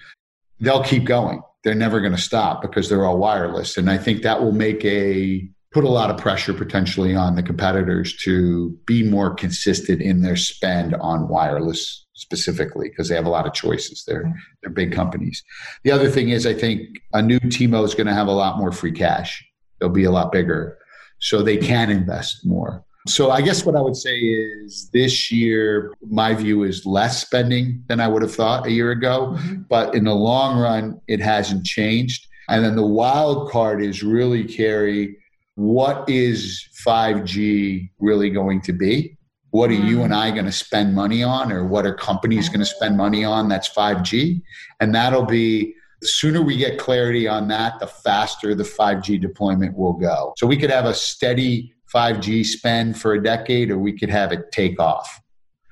they'll 0.60 0.84
keep 0.84 1.04
going. 1.04 1.40
They're 1.64 1.74
never 1.74 2.00
going 2.00 2.14
to 2.14 2.20
stop 2.20 2.60
because 2.60 2.90
they're 2.90 3.06
all 3.06 3.16
wireless. 3.16 3.78
And 3.78 3.90
I 3.90 3.96
think 3.96 4.20
that 4.22 4.42
will 4.42 4.52
make 4.52 4.84
a 4.84 5.48
put 5.76 5.84
a 5.84 5.88
lot 5.90 6.08
of 6.08 6.16
pressure 6.16 6.54
potentially 6.54 7.14
on 7.14 7.34
the 7.34 7.42
competitors 7.42 8.16
to 8.16 8.70
be 8.86 9.02
more 9.02 9.34
consistent 9.34 10.00
in 10.00 10.22
their 10.22 10.34
spend 10.34 10.94
on 10.94 11.28
wireless 11.28 12.06
specifically 12.14 12.88
because 12.88 13.10
they 13.10 13.14
have 13.14 13.26
a 13.26 13.28
lot 13.28 13.46
of 13.46 13.52
choices. 13.52 14.02
They're 14.08 14.24
they're 14.62 14.70
big 14.70 14.90
companies. 14.90 15.44
The 15.84 15.90
other 15.90 16.08
thing 16.08 16.30
is 16.30 16.46
I 16.46 16.54
think 16.54 16.80
a 17.12 17.20
new 17.20 17.38
TMO 17.40 17.84
is 17.84 17.94
going 17.94 18.06
to 18.06 18.14
have 18.14 18.26
a 18.26 18.32
lot 18.32 18.56
more 18.56 18.72
free 18.72 18.90
cash. 18.90 19.44
They'll 19.78 19.90
be 19.90 20.04
a 20.04 20.10
lot 20.10 20.32
bigger. 20.32 20.78
So 21.18 21.42
they 21.42 21.58
can 21.58 21.90
invest 21.90 22.46
more. 22.46 22.82
So 23.06 23.30
I 23.30 23.42
guess 23.42 23.66
what 23.66 23.76
I 23.76 23.82
would 23.82 23.96
say 23.96 24.16
is 24.16 24.88
this 24.94 25.30
year, 25.30 25.92
my 26.08 26.32
view 26.32 26.62
is 26.62 26.86
less 26.86 27.20
spending 27.20 27.84
than 27.88 28.00
I 28.00 28.08
would 28.08 28.22
have 28.22 28.34
thought 28.34 28.66
a 28.66 28.72
year 28.72 28.92
ago. 28.92 29.34
Mm-hmm. 29.36 29.62
But 29.68 29.94
in 29.94 30.04
the 30.04 30.14
long 30.14 30.58
run, 30.58 31.02
it 31.06 31.20
hasn't 31.20 31.66
changed. 31.66 32.26
And 32.48 32.64
then 32.64 32.76
the 32.76 32.86
wild 32.86 33.50
card 33.50 33.82
is 33.82 34.02
really 34.02 34.42
Carrie, 34.44 35.16
what 35.56 36.08
is 36.08 36.68
5G 36.86 37.90
really 37.98 38.30
going 38.30 38.60
to 38.62 38.72
be? 38.72 39.16
What 39.50 39.70
are 39.70 39.74
you 39.74 40.02
and 40.02 40.14
I 40.14 40.30
going 40.30 40.44
to 40.44 40.52
spend 40.52 40.94
money 40.94 41.22
on, 41.22 41.50
or 41.50 41.64
what 41.64 41.86
are 41.86 41.94
companies 41.94 42.48
going 42.48 42.60
to 42.60 42.66
spend 42.66 42.96
money 42.96 43.24
on 43.24 43.48
that's 43.48 43.68
5G? 43.70 44.42
And 44.80 44.94
that'll 44.94 45.24
be 45.24 45.74
the 46.02 46.06
sooner 46.06 46.42
we 46.42 46.58
get 46.58 46.78
clarity 46.78 47.26
on 47.26 47.48
that, 47.48 47.80
the 47.80 47.86
faster 47.86 48.54
the 48.54 48.64
5G 48.64 49.18
deployment 49.20 49.76
will 49.76 49.94
go. 49.94 50.34
So 50.36 50.46
we 50.46 50.58
could 50.58 50.70
have 50.70 50.84
a 50.84 50.92
steady 50.92 51.72
5G 51.92 52.44
spend 52.44 52.98
for 52.98 53.14
a 53.14 53.22
decade, 53.22 53.70
or 53.70 53.78
we 53.78 53.98
could 53.98 54.10
have 54.10 54.32
it 54.32 54.52
take 54.52 54.78
off. 54.78 55.20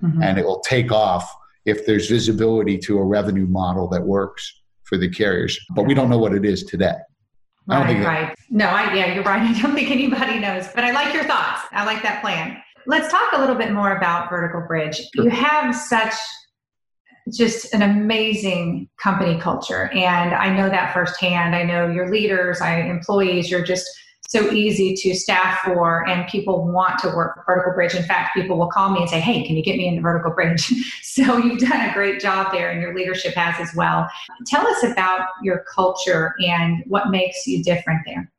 Mm-hmm. 0.03 0.23
And 0.23 0.39
it 0.39 0.47
will 0.47 0.61
take 0.61 0.91
off 0.91 1.31
if 1.67 1.85
there's 1.85 2.09
visibility 2.09 2.79
to 2.79 2.99
a 2.99 3.05
revenue 3.05 3.47
model 3.47 3.87
that 3.89 4.03
works 4.03 4.63
for 4.85 4.97
the 4.97 5.11
carriers. 5.11 5.59
But 5.75 5.83
we 5.83 5.93
don't 5.93 6.09
know 6.09 6.19
what 6.19 6.35
it 6.35 6.47
is 6.47 6.65
today. 6.65 6.97
I 7.69 7.79
don't 7.79 7.87
right, 7.87 7.93
think 7.95 8.07
right. 8.07 8.39
No, 8.51 8.67
I, 8.67 8.95
yeah, 8.95 9.15
you're 9.15 9.25
right. 9.25 9.43
I 9.57 9.61
don't 9.61 9.75
think 9.75 9.91
anybody 9.91 10.39
knows, 10.39 10.69
but 10.75 10.85
I 10.85 10.93
like 10.93 11.15
your 11.15 11.25
thoughts. 11.25 11.63
I 11.73 11.85
like 11.85 12.03
that 12.03 12.21
plan. 12.21 12.59
Let's 12.87 13.11
talk 13.11 13.33
a 13.33 13.39
little 13.39 13.55
bit 13.57 13.73
more 13.73 13.97
about 13.97 14.29
Vertical 14.29 14.61
Bridge. 14.67 14.97
Sure. 15.15 15.25
You 15.25 15.31
have 15.31 15.75
such 15.75 16.13
just 17.35 17.73
an 17.73 17.81
amazing 17.81 18.91
company 19.03 19.41
culture, 19.41 19.89
and 19.95 20.35
I 20.35 20.55
know 20.55 20.69
that 20.69 20.93
firsthand. 20.93 21.55
I 21.55 21.63
know 21.63 21.89
your 21.89 22.11
leaders, 22.11 22.61
I 22.61 22.81
employees. 22.81 23.51
You're 23.51 23.65
just 23.65 23.89
so 24.29 24.51
easy 24.51 24.95
to 24.95 25.15
staff 25.15 25.61
for 25.61 26.09
and 26.09 26.27
people 26.29 26.67
want 26.67 26.99
to 26.99 27.09
work 27.09 27.35
for 27.35 27.45
vertical 27.47 27.73
bridge. 27.75 27.95
In 27.95 28.05
fact 28.05 28.35
people 28.35 28.59
will 28.59 28.69
call 28.69 28.91
me 28.91 29.01
and 29.01 29.09
say 29.09 29.21
hey 29.21 29.47
can 29.47 29.57
you 29.57 29.63
get 29.63 29.77
me 29.77 29.87
into 29.87 30.03
vertical 30.03 30.33
bridge? 30.33 30.73
So 31.15 31.39
you've 31.39 31.61
done 31.61 31.89
a 31.89 31.93
great 31.93 32.21
job 32.21 32.51
there 32.51 32.71
and 32.71 32.81
your 32.81 32.93
leadership 32.93 33.35
has 33.35 33.55
as 33.61 33.73
well. 33.77 34.11
Tell 34.49 34.67
us 34.67 34.83
about 34.83 35.29
your 35.45 35.65
culture 35.73 36.35
and 36.45 36.83
what 36.89 37.11
makes 37.11 37.47
you 37.47 37.63
different 37.63 38.01
there. 38.05 38.33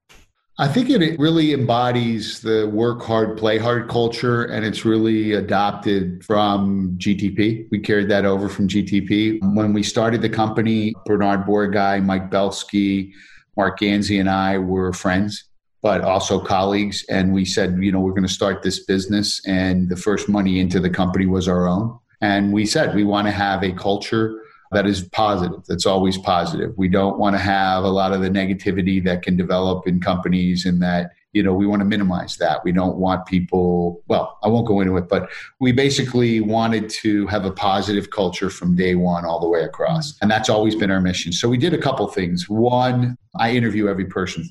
I 0.58 0.68
think 0.68 0.89
it 0.89 1.18
really 1.18 1.54
embodies 1.54 2.42
the 2.42 2.68
work 2.68 3.01
hard, 3.01 3.38
play 3.38 3.58
hard 3.58 3.88
culture, 3.88 4.44
and 4.44 4.65
it's 4.65 4.84
really 4.84 5.34
adopted 5.34 6.25
from 6.25 6.98
GTP. 6.98 7.68
We 7.72 7.80
carried 7.80 8.10
that 8.10 8.25
over 8.25 8.50
from 8.50 8.68
GTP. 8.68 9.39
When 9.56 9.72
we 9.72 9.84
started 9.84 10.22
the 10.22 10.30
company, 10.30 10.94
Bernard 11.06 11.46
Bourgaille, 11.46 12.04
Mike 12.04 12.30
Belsky, 12.30 13.13
Marc 13.56 13.80
Ganzi, 13.80 14.20
and 14.20 14.30
I 14.30 14.58
were 14.58 14.92
friends 14.92 15.46
but 15.86 16.01
also 16.01 16.39
colleagues. 16.39 17.06
And 17.10 17.32
we 17.32 17.46
said, 17.46 17.77
you 17.80 17.92
know, 17.92 18.00
we're 18.00 18.10
going 18.10 18.24
to 18.24 18.27
start 18.27 18.63
this 18.63 18.84
business. 18.84 19.39
And 19.46 19.88
the 19.88 19.96
first 19.96 20.27
money 20.27 20.60
into 20.60 20.80
the 20.80 20.89
company 20.89 21.27
was 21.27 21.48
our 21.48 21.68
own. 21.68 22.00
And 22.22 22.51
we 22.51 22.65
said, 22.65 22.96
we 22.96 23.04
want 23.04 23.27
to 23.27 23.32
have 23.32 23.62
a 23.62 23.72
culture 23.72 24.42
that 24.72 24.88
is 24.88 25.08
positive. 25.10 25.60
That's 25.68 25.86
always 25.86 26.18
positive. 26.18 26.74
We 26.75 26.88
don't 26.88 27.20
want 27.20 27.36
to 27.36 27.39
have 27.39 27.84
a 27.84 27.89
lot 27.89 28.13
of 28.13 28.22
the 28.22 28.30
negativity 28.30 29.04
that 29.06 29.22
can 29.22 29.38
develop 29.38 29.88
in 29.88 30.00
companies 30.00 30.65
and 30.65 30.82
that, 30.82 31.12
you 31.34 31.44
know, 31.44 31.54
we 31.54 31.68
want 31.68 31.82
to 31.82 31.86
minimize 31.86 32.38
that. 32.38 32.63
We 32.63 32.72
don't 32.72 32.98
want 32.98 33.27
people, 33.27 34.01
well, 34.08 34.39
I 34.42 34.48
won't 34.48 34.65
go 34.65 34.82
into 34.82 34.98
it, 34.98 35.08
but 35.08 35.30
we 35.60 35.72
basically 35.72 36.42
wanted 36.42 36.89
to 37.01 37.27
have 37.27 37.46
a 37.46 37.51
positive 37.51 38.10
culture 38.10 38.50
from 38.50 38.75
day 38.75 38.96
one 38.96 39.24
all 39.24 39.39
the 39.39 39.48
way 39.48 39.62
across. 39.62 40.18
And 40.20 40.32
that's 40.32 40.50
always 40.50 40.74
been 40.74 40.89
our 40.89 41.00
mission. 41.00 41.32
So 41.32 41.48
we 41.48 41.60
did 41.60 41.75
a 41.75 41.77
couple 41.77 42.08
things. 42.08 42.50
One, 42.50 43.20
I 43.39 43.51
interview 43.51 43.88
every 43.88 44.06
person 44.06 44.50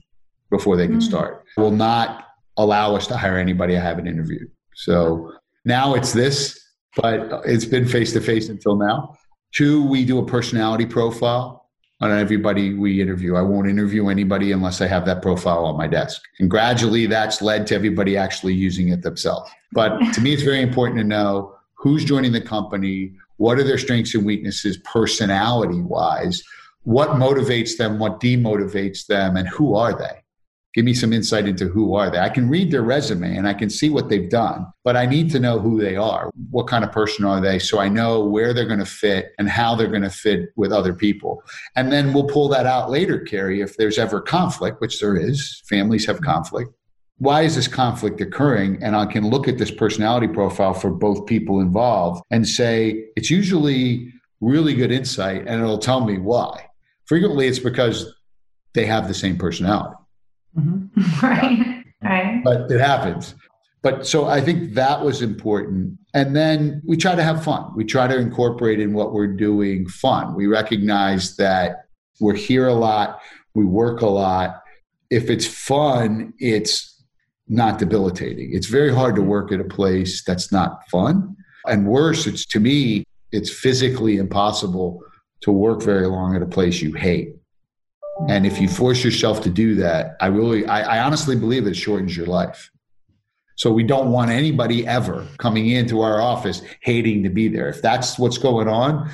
before 0.57 0.77
they 0.77 0.87
can 0.87 0.99
mm. 0.99 1.03
start. 1.03 1.45
Will 1.57 1.71
not 1.71 2.27
allow 2.57 2.95
us 2.95 3.07
to 3.09 3.17
hire 3.17 3.39
anybody 3.39 3.77
I 3.77 3.81
haven't 3.81 4.07
interviewed. 4.07 4.49
So 4.75 5.33
now 5.65 5.95
it's 5.95 6.13
this, 6.13 6.61
but 6.97 7.43
it's 7.45 7.65
been 7.65 7.87
face 7.87 8.13
to 8.13 8.21
face 8.21 8.49
until 8.49 8.77
now. 8.77 9.17
Two, 9.53 9.85
we 9.87 10.05
do 10.05 10.19
a 10.19 10.27
personality 10.27 10.87
profile 10.87 11.69
on 12.01 12.11
everybody 12.11 12.75
we 12.75 13.01
interview. 13.01 13.37
I 13.37 13.43
won't 13.43 13.69
interview 13.69 14.09
anybody 14.09 14.53
unless 14.53 14.81
I 14.81 14.87
have 14.87 15.05
that 15.07 15.23
profile 15.23 15.65
on 15.65 15.77
my 15.77 15.87
desk. 15.87 16.23
And 16.39 16.51
gradually 16.51 17.07
that's 17.07 17.41
led 17.41 17.67
to 17.69 17.75
everybody 17.75 18.17
actually 18.17 18.55
using 18.55 18.89
it 18.89 19.03
themselves. 19.03 19.51
But 19.73 19.99
to 20.15 20.21
me, 20.21 20.33
it's 20.35 20.43
very 20.43 20.61
important 20.61 20.99
to 20.99 21.05
know 21.05 21.55
who's 21.75 22.05
joining 22.05 22.33
the 22.33 22.41
company, 22.41 23.13
what 23.37 23.59
are 23.59 23.65
their 23.65 23.79
strengths 23.79 24.15
and 24.15 24.25
weaknesses 24.25 24.77
personality 24.79 25.81
wise, 25.81 26.43
what 26.83 27.11
motivates 27.11 27.77
them, 27.77 27.99
what 27.99 28.21
demotivates 28.21 29.07
them, 29.07 29.37
and 29.37 29.49
who 29.49 29.75
are 29.75 29.97
they? 29.97 30.24
Give 30.75 30.85
me 30.85 30.93
some 30.93 31.13
insight 31.13 31.47
into 31.47 31.69
who 31.69 31.95
are 31.95 32.11
they. 32.11 32.19
I 32.19 32.29
can 32.29 32.49
read 32.49 32.71
their 32.71 32.83
resume 32.83 33.37
and 33.37 33.49
i 33.49 33.55
can 33.55 33.71
see 33.71 33.89
what 33.89 34.09
they've 34.09 34.29
done 34.29 34.67
but 34.83 34.97
i 34.97 35.07
need 35.07 35.31
to 35.31 35.41
know 35.41 35.59
who 35.59 35.81
they 35.81 35.97
are 35.97 36.31
what 36.51 36.67
kind 36.67 36.85
of 36.85 36.93
person 36.93 37.25
are 37.25 37.41
they 37.41 37.59
so 37.59 37.79
i 37.79 37.89
know 37.89 38.25
where 38.25 38.53
they're 38.53 38.67
going 38.67 38.79
to 38.81 38.85
fit 38.85 39.33
and 39.39 39.49
how 39.49 39.75
they're 39.75 39.89
going 39.89 40.03
to 40.03 40.11
fit 40.11 40.51
with 40.57 40.73
other 40.73 40.93
people. 40.93 41.43
And 41.77 41.93
then 41.93 42.13
we'll 42.13 42.27
pull 42.27 42.49
that 42.49 42.67
out 42.67 42.91
later 42.91 43.19
carrie 43.21 43.61
if 43.61 43.77
there's 43.77 43.99
ever 43.99 44.21
conflict 44.21 44.81
which 44.81 45.01
there 45.01 45.17
is 45.17 45.63
families 45.69 46.07
have 46.07 46.21
conflict. 46.21 46.71
Why 47.19 47.43
is 47.43 47.55
this 47.55 47.69
conflict 47.69 48.21
occurring? 48.21 48.83
And 48.83 48.97
i 48.97 49.07
can 49.07 49.29
look 49.29 49.49
at 49.49 49.59
this 49.59 49.71
personality 49.71 50.29
profile 50.29 50.75
for 50.75 50.91
both 50.91 51.27
people 51.27 51.61
involved 51.61 52.23
and 52.31 52.47
say 52.47 53.05
it's 53.17 53.31
usually 53.31 54.13
really 54.41 54.75
good 54.75 54.91
insight 54.91 55.47
and 55.47 55.63
it'll 55.63 55.79
tell 55.79 56.05
me 56.05 56.19
why. 56.19 56.69
Frequently 57.07 57.47
it's 57.47 57.59
because 57.59 58.13
they 58.73 58.87
have 58.87 59.09
the 59.09 59.15
same 59.15 59.37
personality 59.37 59.95
Mm-hmm. 60.57 61.23
right. 61.27 61.85
Right. 62.03 62.45
But 62.45 62.71
it 62.71 62.81
happens. 62.81 63.35
But 63.83 64.07
so 64.07 64.27
I 64.27 64.41
think 64.41 64.75
that 64.75 65.03
was 65.05 65.21
important. 65.21 65.99
And 66.15 66.35
then 66.35 66.81
we 66.87 66.97
try 66.97 67.15
to 67.15 67.23
have 67.23 67.45
fun. 67.45 67.73
We 67.77 67.85
try 67.85 68.07
to 68.07 68.17
incorporate 68.17 68.81
in 68.81 68.95
what 68.95 69.13
we're 69.13 69.27
doing 69.27 69.87
fun. 69.89 70.35
We 70.35 70.47
recognize 70.47 71.37
that 71.37 71.87
we're 72.21 72.35
here 72.35 72.69
a 72.69 72.75
lot, 72.75 73.21
we 73.55 73.65
work 73.65 74.01
a 74.01 74.07
lot. 74.07 74.63
If 75.11 75.29
it's 75.29 75.47
fun, 75.47 76.33
it's 76.39 77.05
not 77.49 77.79
debilitating. 77.79 78.51
It's 78.53 78.69
very 78.69 78.95
hard 78.95 79.17
to 79.17 79.23
work 79.23 79.53
at 79.53 79.61
a 79.61 79.65
place 79.65 80.23
that's 80.25 80.51
not 80.51 80.89
fun. 80.91 81.37
And 81.67 81.87
worse, 81.87 82.27
it's 82.27 82.47
to 82.47 82.61
me, 82.61 83.05
it's 83.33 83.51
physically 83.51 84.17
impossible 84.17 85.01
to 85.43 85.53
work 85.53 85.83
very 85.83 86.07
long 86.07 86.35
at 86.35 86.43
a 86.43 86.47
place 86.47 86.81
you 86.81 86.95
hate. 86.95 87.35
And 88.29 88.47
if 88.47 88.61
you 88.61 88.69
force 88.69 89.05
yourself 89.05 89.41
to 89.43 89.51
do 89.51 89.75
that, 89.77 90.17
I 90.21 90.27
really, 90.27 90.67
I, 90.67 90.99
I, 90.99 91.05
honestly 91.05 91.37
believe 91.37 91.67
it 91.67 91.75
shortens 91.75 92.17
your 92.17 92.27
life. 92.27 92.71
So 93.57 93.73
we 93.73 93.85
don't 93.85 94.11
want 94.11 94.31
anybody 94.31 94.87
ever 94.87 95.27
coming 95.39 95.69
into 95.71 96.01
our 96.01 96.21
office 96.21 96.63
hating 96.81 97.23
to 97.25 97.29
be 97.29 97.49
there. 97.49 97.69
If 97.69 97.83
that's 97.83 98.19
what's 98.19 98.39
going 98.39 98.69
on, 98.69 99.11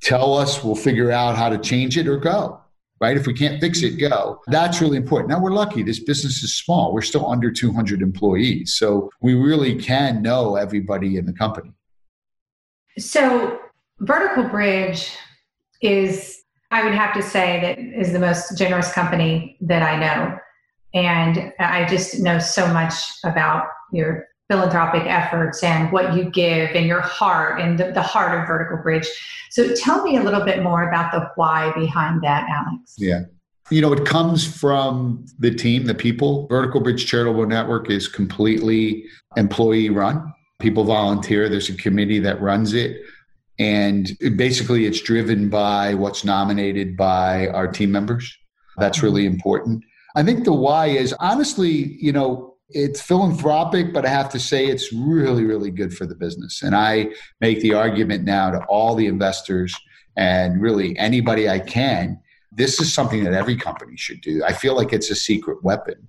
tell 0.00 0.36
us, 0.36 0.62
we'll 0.62 0.74
figure 0.74 1.10
out 1.10 1.36
how 1.36 1.48
to 1.48 1.58
change 1.58 1.96
it 1.96 2.06
or 2.06 2.16
go. 2.16 2.60
Right? 2.98 3.16
If 3.16 3.26
we 3.26 3.34
can't 3.34 3.60
fix 3.60 3.82
it, 3.82 3.98
go. 3.98 4.40
That's 4.46 4.80
really 4.80 4.96
important. 4.96 5.28
Now 5.28 5.38
we're 5.38 5.52
lucky. 5.52 5.82
This 5.82 6.02
business 6.02 6.42
is 6.42 6.56
small. 6.56 6.94
We're 6.94 7.02
still 7.02 7.30
under 7.30 7.50
200 7.50 8.00
employees. 8.00 8.74
So 8.76 9.10
we 9.20 9.34
really 9.34 9.74
can 9.74 10.22
know 10.22 10.56
everybody 10.56 11.18
in 11.18 11.26
the 11.26 11.34
company. 11.34 11.72
So 12.96 13.58
Vertical 14.00 14.44
Bridge 14.44 15.12
is 15.82 16.42
I 16.70 16.84
would 16.84 16.94
have 16.94 17.14
to 17.14 17.22
say 17.22 17.60
that 17.60 17.78
is 17.78 18.12
the 18.12 18.18
most 18.18 18.56
generous 18.58 18.92
company 18.92 19.56
that 19.60 19.82
I 19.82 19.98
know. 19.98 20.38
And 20.94 21.52
I 21.58 21.86
just 21.86 22.20
know 22.20 22.38
so 22.38 22.66
much 22.72 22.94
about 23.24 23.66
your 23.92 24.26
philanthropic 24.48 25.02
efforts 25.06 25.62
and 25.62 25.90
what 25.92 26.14
you 26.14 26.30
give 26.30 26.70
and 26.70 26.86
your 26.86 27.00
heart 27.00 27.60
and 27.60 27.78
the, 27.78 27.90
the, 27.92 28.02
heart 28.02 28.38
of 28.38 28.46
Vertical 28.46 28.78
Bridge. 28.78 29.06
So 29.50 29.74
tell 29.74 30.02
me 30.04 30.16
a 30.16 30.22
little 30.22 30.44
bit 30.44 30.62
more 30.62 30.88
about 30.88 31.12
the 31.12 31.28
why 31.34 31.72
behind 31.74 32.22
that, 32.22 32.48
Alex. 32.48 32.94
Yeah. 32.96 33.22
You 33.70 33.80
know, 33.80 33.92
it 33.92 34.04
comes 34.04 34.46
from 34.46 35.26
the 35.40 35.52
team, 35.52 35.86
the 35.86 35.94
people. 35.94 36.46
Vertical 36.46 36.80
Bridge 36.80 37.06
Charitable 37.06 37.46
Network 37.46 37.90
is 37.90 38.06
completely 38.06 39.04
employee 39.36 39.90
run. 39.90 40.32
People 40.60 40.84
volunteer. 40.84 41.48
There's 41.48 41.68
a 41.68 41.76
committee 41.76 42.20
that 42.20 42.40
runs 42.40 42.74
it. 42.74 43.02
And 43.58 44.10
basically, 44.36 44.84
it's 44.84 45.00
driven 45.00 45.48
by 45.48 45.94
what's 45.94 46.24
nominated 46.24 46.96
by 46.96 47.48
our 47.48 47.66
team 47.68 47.90
members. 47.90 48.36
That's 48.76 49.02
really 49.02 49.24
mm-hmm. 49.24 49.34
important. 49.34 49.84
I 50.14 50.22
think 50.22 50.44
the 50.44 50.52
why 50.52 50.86
is 50.86 51.14
honestly, 51.20 51.96
you 52.00 52.12
know, 52.12 52.54
it's 52.70 53.00
philanthropic, 53.00 53.92
but 53.92 54.04
I 54.04 54.08
have 54.08 54.28
to 54.30 54.40
say 54.40 54.66
it's 54.66 54.92
really, 54.92 55.44
really 55.44 55.70
good 55.70 55.96
for 55.96 56.04
the 56.04 56.14
business. 56.14 56.62
And 56.62 56.74
I 56.74 57.10
make 57.40 57.60
the 57.60 57.74
argument 57.74 58.24
now 58.24 58.50
to 58.50 58.58
all 58.64 58.94
the 58.94 59.06
investors 59.06 59.74
and 60.16 60.60
really 60.60 60.98
anybody 60.98 61.48
I 61.48 61.60
can. 61.60 62.18
This 62.50 62.80
is 62.80 62.92
something 62.92 63.24
that 63.24 63.34
every 63.34 63.56
company 63.56 63.96
should 63.96 64.20
do. 64.20 64.42
I 64.44 64.52
feel 64.52 64.74
like 64.74 64.92
it's 64.92 65.10
a 65.10 65.14
secret 65.14 65.62
weapon. 65.62 66.08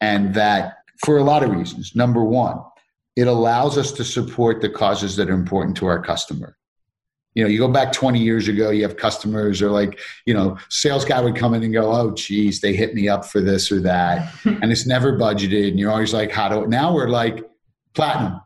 And 0.00 0.34
that 0.34 0.76
for 1.04 1.18
a 1.18 1.24
lot 1.24 1.42
of 1.42 1.50
reasons. 1.50 1.94
Number 1.94 2.24
one, 2.24 2.58
it 3.16 3.26
allows 3.26 3.76
us 3.76 3.92
to 3.92 4.04
support 4.04 4.60
the 4.60 4.70
causes 4.70 5.16
that 5.16 5.28
are 5.28 5.34
important 5.34 5.76
to 5.78 5.86
our 5.86 6.02
customer 6.02 6.56
you 7.34 7.42
know, 7.42 7.48
you 7.50 7.58
go 7.58 7.68
back 7.68 7.92
20 7.92 8.20
years 8.20 8.48
ago, 8.48 8.70
you 8.70 8.82
have 8.82 8.96
customers 8.96 9.60
or 9.60 9.70
like, 9.70 9.98
you 10.24 10.32
know, 10.32 10.56
sales 10.68 11.04
guy 11.04 11.20
would 11.20 11.34
come 11.34 11.52
in 11.54 11.62
and 11.62 11.72
go, 11.72 11.92
oh, 11.92 12.12
geez, 12.12 12.60
they 12.60 12.74
hit 12.74 12.94
me 12.94 13.08
up 13.08 13.24
for 13.24 13.40
this 13.40 13.70
or 13.72 13.80
that. 13.80 14.32
and 14.44 14.70
it's 14.70 14.86
never 14.86 15.18
budgeted. 15.18 15.68
And 15.68 15.78
you're 15.78 15.90
always 15.90 16.14
like, 16.14 16.30
how 16.30 16.48
do, 16.48 16.62
it?" 16.62 16.68
now 16.68 16.94
we're 16.94 17.08
like 17.08 17.44
platinum, 17.94 18.40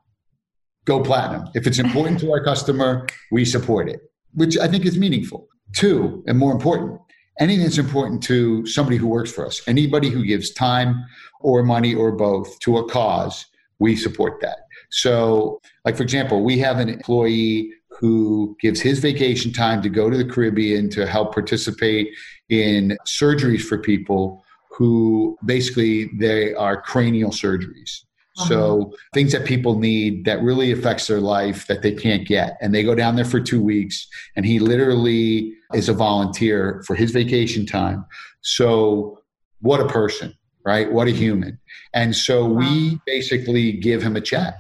go 0.87 1.03
platinum. 1.03 1.49
If 1.55 1.67
it's 1.67 1.79
important 1.79 2.19
to 2.21 2.33
our 2.33 2.43
customer, 2.43 3.07
we 3.31 3.45
support 3.45 3.89
it, 3.89 4.01
which 4.33 4.57
I 4.59 4.67
think 4.69 4.87
is 4.87 4.99
meaningful. 4.99 5.49
Two, 5.75 6.25
and 6.27 6.39
more 6.39 6.53
important, 6.53 6.99
anything 7.39 7.65
that's 7.65 7.77
important 7.77 8.23
to 8.23 8.67
somebody 8.67 8.97
who 8.97 9.07
works 9.07 9.31
for 9.31 9.47
us, 9.47 9.61
anybody 9.67 10.09
who 10.09 10.25
gives 10.25 10.51
time 10.51 11.05
or 11.41 11.63
money 11.63 11.95
or 11.95 12.13
both 12.13 12.59
to 12.61 12.79
a 12.79 12.89
cause, 12.89 13.45
we 13.79 13.95
support 13.95 14.41
that. 14.41 14.59
So, 14.91 15.61
like, 15.85 15.97
for 15.97 16.03
example, 16.03 16.43
we 16.43 16.59
have 16.59 16.79
an 16.79 16.89
employee 16.89 17.73
who 17.99 18.57
gives 18.61 18.81
his 18.81 19.01
vacation 19.01 19.53
time 19.53 19.83
to 19.83 19.89
go 19.89 20.09
to 20.09 20.17
the 20.17 20.25
Caribbean 20.25 20.89
to 20.91 21.07
help 21.07 21.35
participate 21.35 22.09
in 22.49 22.97
surgeries 23.07 23.63
for 23.63 23.79
people 23.79 24.45
who 24.71 25.37
basically 25.45 26.11
they 26.19 26.55
are 26.55 26.81
cranial 26.81 27.31
surgeries. 27.31 28.03
Uh-huh. 28.39 28.49
So 28.49 28.93
things 29.13 29.33
that 29.33 29.45
people 29.45 29.81
need 29.81 30.25
that 30.27 30.41
really 30.43 30.71
affects 30.71 31.09
their 31.09 31.21
life 31.21 31.67
that 31.67 31.83
they 31.83 31.93
can't 31.93 32.27
get. 32.27 32.57
And 32.61 32.73
they 32.73 32.85
go 32.85 32.95
down 32.95 33.17
there 33.17 33.25
for 33.25 33.41
two 33.41 33.61
weeks 33.61 34.07
and 34.37 34.47
he 34.47 34.61
literally 34.61 35.55
is 35.75 35.89
a 35.89 35.93
volunteer 35.93 36.85
for 36.87 36.95
his 36.95 37.11
vacation 37.11 37.67
time. 37.67 38.07
So 38.43 39.19
what 39.61 39.81
a 39.81 39.89
person, 39.89 40.39
right? 40.65 40.91
What 40.93 41.09
a 41.09 41.11
human. 41.11 41.59
And 41.95 42.15
so 42.15 42.45
we 42.45 43.01
basically 43.07 43.73
give 43.73 44.03
him 44.03 44.15
a 44.15 44.21
check 44.21 44.55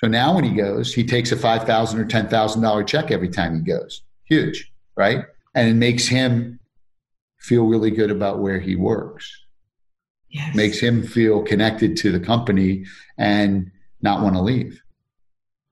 so 0.00 0.08
now 0.08 0.34
when 0.34 0.44
he 0.44 0.52
goes, 0.52 0.94
he 0.94 1.04
takes 1.04 1.30
a 1.30 1.36
five 1.36 1.64
thousand 1.64 2.00
or 2.00 2.06
ten 2.06 2.26
thousand 2.26 2.62
dollar 2.62 2.82
check 2.82 3.10
every 3.10 3.28
time 3.28 3.54
he 3.54 3.60
goes. 3.60 4.02
Huge, 4.24 4.72
right? 4.96 5.24
And 5.54 5.68
it 5.68 5.74
makes 5.74 6.06
him 6.06 6.58
feel 7.38 7.66
really 7.66 7.90
good 7.90 8.10
about 8.10 8.38
where 8.38 8.58
he 8.58 8.76
works. 8.76 9.30
Yes. 10.30 10.56
Makes 10.56 10.78
him 10.78 11.02
feel 11.02 11.42
connected 11.42 11.98
to 11.98 12.12
the 12.12 12.20
company 12.20 12.86
and 13.18 13.70
not 14.00 14.22
want 14.22 14.36
to 14.36 14.40
leave. 14.40 14.82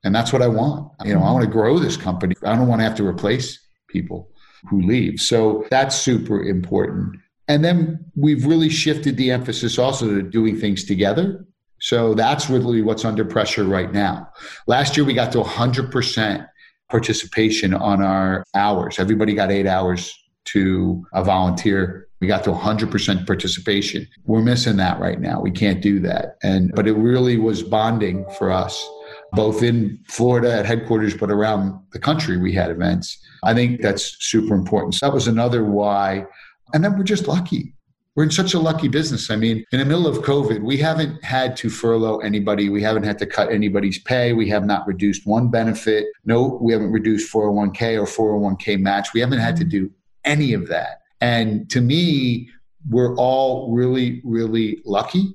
And 0.04 0.14
that's 0.14 0.32
what 0.32 0.42
I 0.42 0.48
want. 0.48 0.92
You 1.04 1.14
know, 1.14 1.22
I 1.22 1.32
want 1.32 1.44
to 1.44 1.50
grow 1.50 1.78
this 1.78 1.96
company. 1.96 2.34
I 2.42 2.54
don't 2.54 2.68
want 2.68 2.80
to 2.80 2.84
have 2.84 2.96
to 2.96 3.06
replace 3.06 3.58
people 3.88 4.30
who 4.68 4.82
leave. 4.82 5.20
So 5.20 5.66
that's 5.70 5.96
super 5.96 6.42
important. 6.42 7.16
And 7.46 7.64
then 7.64 8.04
we've 8.14 8.44
really 8.44 8.68
shifted 8.68 9.16
the 9.16 9.30
emphasis 9.30 9.78
also 9.78 10.06
to 10.08 10.22
doing 10.22 10.58
things 10.58 10.84
together 10.84 11.46
so 11.80 12.14
that's 12.14 12.50
really 12.50 12.82
what's 12.82 13.04
under 13.04 13.24
pressure 13.24 13.64
right 13.64 13.92
now. 13.92 14.28
Last 14.66 14.96
year, 14.96 15.04
we 15.06 15.14
got 15.14 15.32
to 15.32 15.40
100% 15.40 16.46
participation 16.90 17.74
on 17.74 18.02
our 18.02 18.44
hours. 18.54 18.98
Everybody 18.98 19.34
got 19.34 19.50
eight 19.50 19.66
hours 19.66 20.12
to 20.46 21.04
a 21.12 21.22
volunteer. 21.22 22.08
We 22.20 22.26
got 22.26 22.42
to 22.44 22.50
100% 22.50 23.26
participation. 23.26 24.08
We're 24.24 24.42
missing 24.42 24.76
that 24.78 24.98
right 24.98 25.20
now. 25.20 25.40
We 25.40 25.50
can't 25.50 25.80
do 25.80 26.00
that. 26.00 26.36
And, 26.42 26.72
but 26.74 26.88
it 26.88 26.94
really 26.94 27.36
was 27.36 27.62
bonding 27.62 28.26
for 28.38 28.50
us 28.50 28.88
both 29.32 29.62
in 29.62 29.98
Florida 30.08 30.52
at 30.52 30.66
headquarters, 30.66 31.14
but 31.14 31.30
around 31.30 31.78
the 31.92 31.98
country, 31.98 32.36
we 32.36 32.52
had 32.52 32.70
events. 32.70 33.18
I 33.44 33.54
think 33.54 33.82
that's 33.82 34.16
super 34.20 34.54
important. 34.54 34.94
So 34.94 35.06
that 35.06 35.14
was 35.14 35.28
another 35.28 35.64
why. 35.64 36.24
And 36.72 36.82
then 36.82 36.96
we're 36.96 37.04
just 37.04 37.28
lucky. 37.28 37.74
We're 38.18 38.24
in 38.24 38.32
such 38.32 38.54
a 38.54 38.58
lucky 38.58 38.88
business. 38.88 39.30
I 39.30 39.36
mean, 39.36 39.64
in 39.70 39.78
the 39.78 39.84
middle 39.84 40.08
of 40.08 40.24
COVID, 40.24 40.60
we 40.60 40.76
haven't 40.76 41.24
had 41.24 41.56
to 41.58 41.70
furlough 41.70 42.18
anybody. 42.18 42.68
We 42.68 42.82
haven't 42.82 43.04
had 43.04 43.16
to 43.20 43.26
cut 43.26 43.52
anybody's 43.52 44.00
pay. 44.00 44.32
We 44.32 44.48
have 44.48 44.66
not 44.66 44.84
reduced 44.88 45.24
one 45.24 45.52
benefit. 45.52 46.06
No, 46.24 46.58
we 46.60 46.72
haven't 46.72 46.90
reduced 46.90 47.32
401k 47.32 47.96
or 47.96 48.06
401k 48.40 48.80
match. 48.80 49.14
We 49.14 49.20
haven't 49.20 49.38
had 49.38 49.54
to 49.58 49.62
mm-hmm. 49.62 49.70
do 49.70 49.92
any 50.24 50.52
of 50.52 50.66
that. 50.66 51.02
And 51.20 51.70
to 51.70 51.80
me, 51.80 52.50
we're 52.90 53.14
all 53.14 53.72
really, 53.72 54.20
really 54.24 54.82
lucky 54.84 55.32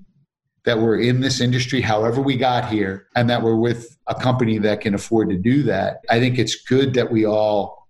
that 0.65 0.77
we're 0.77 0.99
in 0.99 1.21
this 1.21 1.39
industry, 1.39 1.79
however 1.79 2.19
we 2.21 2.35
got 2.35 2.69
here, 2.69 3.07
and 3.15 3.29
that 3.29 3.41
we're 3.41 3.55
with 3.55 3.97
a 4.07 4.15
company 4.15 4.57
that 4.57 4.81
can 4.81 4.93
afford 4.93 5.29
to 5.29 5.37
do 5.37 5.63
that. 5.63 6.01
I 6.09 6.19
think 6.19 6.37
it's 6.37 6.55
good 6.55 6.95
that 6.95 7.09
we 7.09 7.25
all 7.25 7.87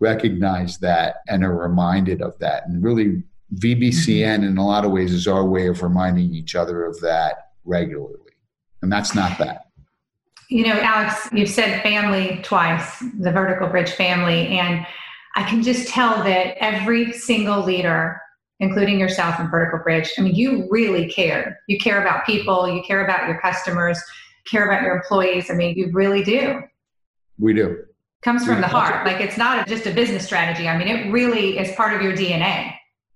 recognize 0.00 0.78
that 0.78 1.16
and 1.28 1.44
are 1.44 1.54
reminded 1.54 2.22
of 2.22 2.38
that. 2.38 2.66
And 2.66 2.82
really, 2.82 3.24
VBCN 3.56 4.36
mm-hmm. 4.36 4.44
in 4.44 4.58
a 4.58 4.66
lot 4.66 4.84
of 4.84 4.90
ways 4.90 5.12
is 5.12 5.26
our 5.26 5.44
way 5.44 5.68
of 5.68 5.82
reminding 5.82 6.34
each 6.34 6.54
other 6.54 6.84
of 6.84 7.00
that 7.00 7.50
regularly. 7.64 8.18
And 8.80 8.92
that's 8.92 9.14
not 9.14 9.38
bad. 9.38 9.60
You 10.48 10.66
know, 10.66 10.78
Alex, 10.80 11.28
you've 11.32 11.48
said 11.48 11.82
family 11.82 12.40
twice, 12.42 12.98
the 13.18 13.30
Vertical 13.30 13.68
Bridge 13.68 13.92
family. 13.92 14.48
And 14.48 14.86
I 15.34 15.48
can 15.48 15.62
just 15.62 15.88
tell 15.88 16.22
that 16.24 16.56
every 16.62 17.12
single 17.12 17.64
leader 17.64 18.20
including 18.62 18.98
yourself 18.98 19.40
and 19.40 19.50
Vertical 19.50 19.80
Bridge, 19.80 20.12
I 20.16 20.22
mean, 20.22 20.36
you 20.36 20.68
really 20.70 21.08
care. 21.08 21.60
You 21.66 21.78
care 21.78 22.00
about 22.00 22.24
people, 22.24 22.72
you 22.72 22.80
care 22.82 23.04
about 23.04 23.26
your 23.26 23.40
customers, 23.40 24.00
care 24.48 24.64
about 24.64 24.82
your 24.82 24.94
employees. 24.94 25.50
I 25.50 25.54
mean, 25.54 25.76
you 25.76 25.90
really 25.92 26.22
do. 26.22 26.62
We 27.40 27.54
do. 27.54 27.84
Comes 28.22 28.46
from 28.46 28.60
the 28.60 28.68
heart. 28.68 29.04
Like 29.04 29.20
it's 29.20 29.36
not 29.36 29.66
just 29.66 29.86
a 29.86 29.90
business 29.90 30.24
strategy. 30.24 30.68
I 30.68 30.78
mean, 30.78 30.86
it 30.86 31.10
really 31.10 31.58
is 31.58 31.74
part 31.74 31.92
of 31.92 32.02
your 32.02 32.12
DNA. 32.12 32.72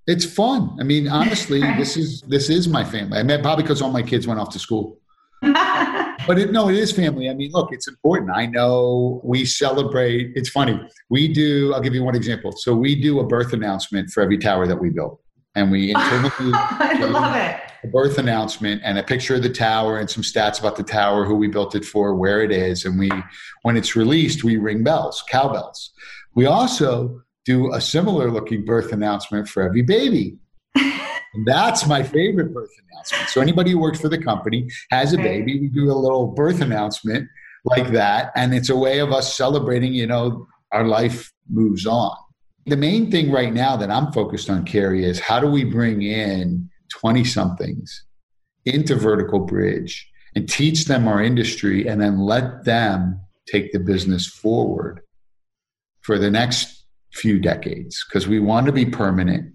It's 0.06 0.24
fun. 0.24 0.76
I 0.80 0.84
mean, 0.84 1.08
honestly, 1.20 1.60
this 1.60 1.96
is 1.96 2.22
this 2.22 2.50
is 2.50 2.68
my 2.68 2.84
family. 2.84 3.18
I 3.18 3.22
mean, 3.22 3.40
probably 3.42 3.62
because 3.62 3.82
all 3.82 3.90
my 3.90 4.02
kids 4.02 4.26
went 4.26 4.40
off 4.40 4.50
to 4.50 4.58
school. 4.58 4.98
but 5.42 6.38
it, 6.38 6.50
no, 6.50 6.68
it 6.68 6.76
is 6.76 6.92
family. 6.92 7.28
I 7.28 7.34
mean, 7.34 7.50
look, 7.52 7.68
it's 7.72 7.88
important. 7.88 8.30
I 8.34 8.46
know 8.46 9.20
we 9.22 9.44
celebrate. 9.44 10.32
It's 10.34 10.48
funny. 10.48 10.80
We 11.10 11.28
do. 11.28 11.74
I'll 11.74 11.80
give 11.80 11.94
you 11.94 12.02
one 12.02 12.16
example. 12.16 12.52
So 12.52 12.74
we 12.74 13.00
do 13.00 13.20
a 13.20 13.26
birth 13.26 13.52
announcement 13.52 14.10
for 14.10 14.22
every 14.22 14.38
tower 14.38 14.66
that 14.66 14.80
we 14.80 14.90
build 14.90 15.18
and 15.56 15.70
we 15.70 15.90
internally 15.90 16.30
I 16.54 17.04
love 17.04 17.34
it. 17.34 17.60
A 17.82 17.88
birth 17.88 18.18
announcement 18.18 18.82
and 18.84 18.98
a 18.98 19.02
picture 19.02 19.34
of 19.34 19.42
the 19.42 19.50
tower 19.50 19.98
and 19.98 20.08
some 20.08 20.22
stats 20.22 20.60
about 20.60 20.76
the 20.76 20.82
tower, 20.82 21.24
who 21.24 21.34
we 21.34 21.48
built 21.48 21.74
it 21.74 21.84
for, 21.84 22.14
where 22.14 22.42
it 22.42 22.52
is, 22.52 22.84
and 22.84 22.98
we 22.98 23.10
when 23.62 23.76
it's 23.76 23.96
released, 23.96 24.44
we 24.44 24.56
ring 24.58 24.84
bells, 24.84 25.24
cowbells. 25.28 25.92
We 26.34 26.46
also 26.46 27.22
do 27.46 27.72
a 27.72 27.80
similar 27.80 28.30
looking 28.30 28.64
birth 28.64 28.92
announcement 28.92 29.48
for 29.48 29.62
every 29.62 29.82
baby. 29.82 30.36
that's 31.46 31.86
my 31.86 32.02
favorite 32.02 32.52
birth 32.52 32.70
announcement. 32.90 33.28
So 33.28 33.40
anybody 33.40 33.70
who 33.70 33.78
works 33.78 34.00
for 34.00 34.08
the 34.08 34.22
company 34.22 34.68
has 34.90 35.14
a 35.14 35.18
baby, 35.18 35.60
we 35.60 35.68
do 35.68 35.90
a 35.90 35.94
little 35.94 36.26
birth 36.26 36.60
announcement 36.60 37.28
like 37.64 37.92
that, 37.92 38.32
and 38.36 38.54
it's 38.54 38.68
a 38.68 38.76
way 38.76 38.98
of 38.98 39.12
us 39.12 39.36
celebrating. 39.36 39.94
You 39.94 40.06
know, 40.06 40.46
our 40.72 40.84
life 40.84 41.32
moves 41.48 41.86
on. 41.86 42.16
The 42.66 42.76
main 42.76 43.10
thing 43.10 43.30
right 43.30 43.52
now 43.52 43.76
that 43.76 43.90
I'm 43.90 44.12
focused 44.12 44.50
on, 44.50 44.64
Carrie, 44.64 45.04
is 45.04 45.20
how 45.20 45.38
do 45.38 45.46
we 45.46 45.62
bring 45.64 46.02
in 46.02 46.68
20 46.92 47.24
somethings 47.24 48.04
into 48.64 48.96
Vertical 48.96 49.40
Bridge 49.40 50.08
and 50.34 50.48
teach 50.48 50.86
them 50.86 51.06
our 51.06 51.22
industry 51.22 51.86
and 51.86 52.00
then 52.00 52.18
let 52.18 52.64
them 52.64 53.20
take 53.48 53.72
the 53.72 53.78
business 53.78 54.26
forward 54.26 55.00
for 56.00 56.18
the 56.18 56.30
next 56.30 56.75
few 57.16 57.38
decades 57.38 58.04
because 58.08 58.28
we 58.28 58.38
want 58.38 58.66
to 58.66 58.72
be 58.72 58.86
permanent. 58.86 59.54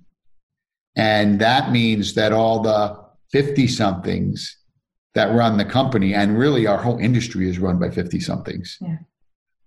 And 0.96 1.40
that 1.40 1.72
means 1.72 2.16
that 2.16 2.34
all 2.34 2.62
the 2.62 2.98
50 3.32 3.68
somethings 3.68 4.58
that 5.14 5.34
run 5.36 5.58
the 5.58 5.66
company, 5.66 6.14
and 6.14 6.38
really 6.38 6.68
our 6.68 6.78
whole 6.78 6.98
industry 6.98 7.50
is 7.50 7.60
run 7.60 7.78
by 7.80 7.90
50 7.90 8.20
somethings. 8.20 8.78
Yeah 8.82 8.98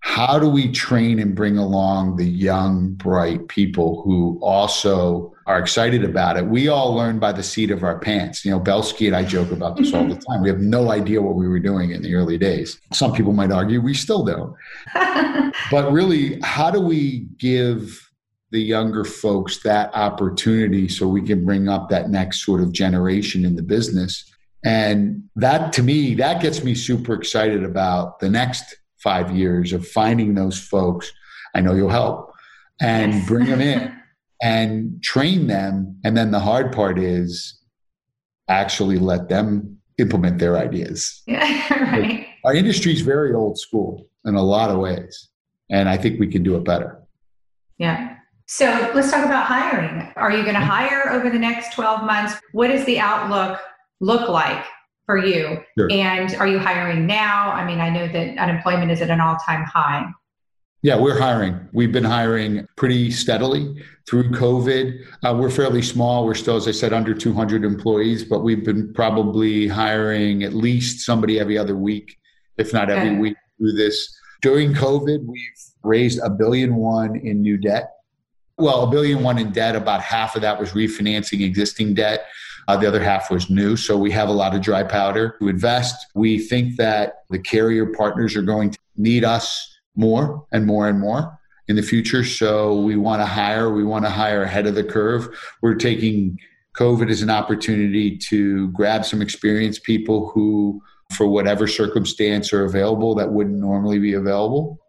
how 0.05 0.39
do 0.39 0.47
we 0.47 0.71
train 0.71 1.19
and 1.19 1.35
bring 1.35 1.57
along 1.57 2.17
the 2.17 2.27
young, 2.27 2.93
bright 2.93 3.49
people 3.49 4.03
who 4.03 4.39
also 4.43 5.35
are 5.47 5.59
excited 5.59 6.05
about 6.05 6.37
it? 6.37 6.45
We 6.45 6.69
all 6.69 6.95
learn 6.95 7.19
by 7.19 7.33
the 7.33 7.43
seat 7.43 7.71
of 7.71 7.83
our 7.83 7.99
pants. 7.99 8.45
You 8.45 8.51
know, 8.51 8.61
Belsky 8.61 9.07
and 9.07 9.17
I 9.17 9.25
joke 9.25 9.51
about 9.51 9.79
this 9.79 9.95
all 9.95 10.03
mm-hmm. 10.03 10.11
the 10.11 10.17
time. 10.17 10.43
We 10.43 10.51
have 10.51 10.61
no 10.61 10.91
idea 10.91 11.23
what 11.23 11.37
we 11.37 11.49
were 11.49 11.59
doing 11.59 11.93
in 11.93 12.03
the 12.03 12.15
early 12.15 12.37
days. 12.37 12.79
Some 12.93 13.15
people 13.15 13.33
might 13.33 13.51
argue 13.51 13.81
we 13.81 13.95
still 13.95 14.25
don't. 14.25 14.55
but 15.71 15.91
really, 15.91 16.39
how 16.43 16.71
do 16.71 16.83
we 16.83 17.21
give 17.39 18.07
the 18.51 18.61
younger 18.61 19.05
folks 19.05 19.63
that 19.63 19.91
opportunity 19.95 20.87
so 20.87 21.09
we 21.09 21.23
can 21.23 21.47
bring 21.47 21.67
up 21.71 21.89
that 21.89 22.11
next 22.11 22.45
sort 22.45 22.61
of 22.61 22.73
generation 22.73 23.43
in 23.43 23.57
the 23.57 23.63
business? 23.63 24.31
And 24.63 25.25
that 25.37 25.73
to 25.73 25.83
me, 25.83 26.15
that 26.17 26.43
gets 26.43 26.63
me 26.63 26.75
super 26.75 27.15
excited 27.15 27.65
about 27.65 28.21
the 28.21 28.29
next 28.29 28.77
five 29.05 29.31
years 29.31 29.73
of 29.73 29.87
finding 29.87 30.35
those 30.35 30.59
folks. 30.59 31.13
I 31.55 31.61
know 31.61 31.75
you'll 31.75 31.91
help 31.91 32.33
and 32.81 33.25
bring 33.27 33.47
them 33.47 33.61
in 33.61 33.95
and 34.43 35.01
train 35.03 35.47
them. 35.47 36.01
And 36.05 36.17
then 36.17 36.33
the 36.33 36.41
hard 36.41 36.73
part 36.73 36.99
is 36.99 37.61
actually 38.49 38.99
let 38.99 39.29
them 39.29 39.79
implement 39.99 40.39
their 40.39 40.57
ideas. 40.57 41.23
Yeah, 41.27 41.73
right. 41.93 42.27
Our 42.45 42.55
industry 42.55 42.93
is 42.93 43.03
very 43.03 43.33
old 43.33 43.59
school 43.59 44.09
in 44.25 44.35
a 44.35 44.43
lot 44.43 44.71
of 44.71 44.79
ways. 44.79 45.29
And 45.71 45.89
I 45.89 45.97
think 45.97 46.19
we 46.19 46.27
can 46.27 46.43
do 46.43 46.57
it 46.57 46.65
better. 46.65 47.01
Yeah. 47.79 48.17
So 48.47 48.67
let's 48.95 49.11
talk 49.11 49.25
about 49.25 49.47
hiring. 49.47 50.13
Are 50.17 50.31
you 50.31 50.43
going 50.43 50.55
to 50.55 50.61
mm-hmm. 50.61 50.69
hire 50.69 51.11
over 51.13 51.31
the 51.31 51.39
next 51.39 51.75
12 51.75 52.05
months? 52.05 52.35
What 52.53 52.69
does 52.69 52.85
the 52.85 52.99
outlook 52.99 53.61
look 54.01 54.29
like 54.29 54.65
for 55.07 55.19
you? 55.19 55.63
Sure. 55.77 55.91
And 55.91 56.35
are 56.37 56.47
you 56.47 56.59
hiring 56.59 57.07
now? 57.07 57.51
I 57.51 57.65
mean, 57.65 57.81
I 57.81 57.91
know 57.91 58.09
that 58.09 58.39
unemployment 58.39 58.91
is 58.91 59.01
at 59.01 59.11
an 59.11 59.21
all 59.21 59.37
time 59.37 59.65
high. 59.65 60.07
Yeah, 60.83 60.99
we're 60.99 61.19
hiring. 61.19 61.67
We've 61.73 61.93
been 61.93 62.05
hiring 62.05 62.67
pretty 62.77 63.11
steadily 63.11 63.83
through 64.07 64.31
COVID. 64.33 65.07
Uh, 65.23 65.35
we're 65.35 65.49
fairly 65.49 65.81
small. 65.81 66.27
We're 66.27 66.35
still, 66.35 66.57
as 66.57 66.69
I 66.69 66.73
said, 66.73 66.93
under 66.93 67.15
200 67.15 67.65
employees, 67.65 68.23
but 68.23 68.41
we've 68.41 68.63
been 68.63 68.93
probably 68.93 69.67
hiring 69.67 70.43
at 70.43 70.53
least 70.53 71.01
somebody 71.07 71.41
every 71.41 71.57
other 71.57 71.75
week, 71.75 72.19
if 72.59 72.75
not 72.75 72.91
every 72.91 73.11
okay. 73.11 73.19
week 73.19 73.37
through 73.57 73.73
this. 73.73 74.15
During 74.43 74.75
COVID, 74.75 75.25
we've 75.25 75.59
raised 75.83 76.21
a 76.23 76.29
billion 76.29 76.75
one 76.75 77.17
in 77.17 77.41
new 77.41 77.57
debt. 77.57 77.91
Well, 78.59 78.83
a 78.83 78.91
billion 78.91 79.23
one 79.23 79.39
in 79.39 79.53
debt. 79.53 79.77
About 79.77 80.03
half 80.03 80.37
of 80.37 80.43
that 80.43 80.61
was 80.61 80.73
refinancing 80.73 81.43
existing 81.43 81.95
debt. 81.95 82.27
Uh, 82.69 82.77
the 82.77 82.87
other 82.87 83.03
half 83.03 83.31
was 83.31 83.51
new. 83.51 83.77
So 83.77 83.97
we 83.97 84.11
have 84.13 84.29
a 84.29 84.33
lot 84.33 84.55
of 84.55 84.63
dry 84.63 84.83
powder 84.83 85.37
to 85.41 85.49
invest. 85.49 86.07
We 86.15 86.39
think 86.39 86.77
that 86.77 87.25
the 87.31 87.39
carrier 87.39 87.87
partners 87.87 88.37
are 88.37 88.43
going 88.43 88.71
to 88.71 88.79
need 88.97 89.25
us 89.25 89.79
more 89.97 90.47
and 90.53 90.67
more 90.67 90.89
and 90.89 90.99
more 90.99 91.39
in 91.69 91.77
the 91.77 91.83
future. 91.83 92.25
So 92.25 92.81
we 92.81 92.97
want 92.97 93.23
to 93.23 93.27
hire, 93.27 93.73
we 93.73 93.85
want 93.85 94.05
to 94.05 94.11
hire 94.11 94.43
ahead 94.43 94.67
of 94.67 94.75
the 94.75 94.85
curve. 94.85 95.29
We're 95.63 95.77
taking 95.77 96.39
COVID 96.77 97.11
as 97.11 97.23
an 97.23 97.31
opportunity 97.31 98.17
to 98.19 98.69
grab 98.73 99.05
some 99.05 99.23
experienced 99.23 99.85
people 99.85 100.31
who, 100.31 100.83
for 101.13 101.27
whatever 101.27 101.67
circumstance, 101.67 102.53
are 102.53 102.65
available 102.65 103.15
that 103.15 103.33
wouldn't 103.33 103.59
normally 103.59 103.99
be 103.99 104.15
available 104.15 104.81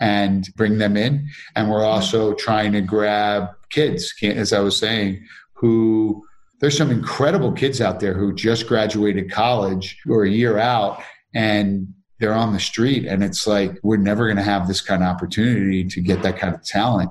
and 0.00 0.48
bring 0.56 0.78
them 0.78 0.96
in. 0.96 1.28
And 1.54 1.70
we're 1.70 1.84
also 1.84 2.34
trying 2.34 2.72
to 2.72 2.80
grab 2.80 3.48
kids, 3.70 4.14
as 4.22 4.52
I 4.52 4.60
was 4.60 4.76
saying, 4.76 5.24
who 5.54 6.24
there's 6.62 6.78
some 6.78 6.90
incredible 6.90 7.52
kids 7.52 7.82
out 7.82 8.00
there 8.00 8.14
who 8.14 8.32
just 8.32 8.66
graduated 8.66 9.30
college 9.30 9.98
or 10.08 10.24
a 10.24 10.30
year 10.30 10.58
out 10.58 11.02
and 11.34 11.92
they're 12.20 12.32
on 12.32 12.54
the 12.54 12.60
street 12.60 13.04
and 13.04 13.22
it's 13.22 13.46
like 13.46 13.78
we're 13.82 13.96
never 13.96 14.26
going 14.26 14.36
to 14.36 14.42
have 14.42 14.66
this 14.68 14.80
kind 14.80 15.02
of 15.02 15.08
opportunity 15.08 15.84
to 15.84 16.00
get 16.00 16.22
that 16.22 16.38
kind 16.38 16.54
of 16.54 16.64
talent 16.64 17.10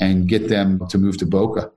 and 0.00 0.28
get 0.28 0.48
them 0.48 0.86
to 0.88 0.98
move 0.98 1.16
to 1.16 1.26
boca. 1.26 1.70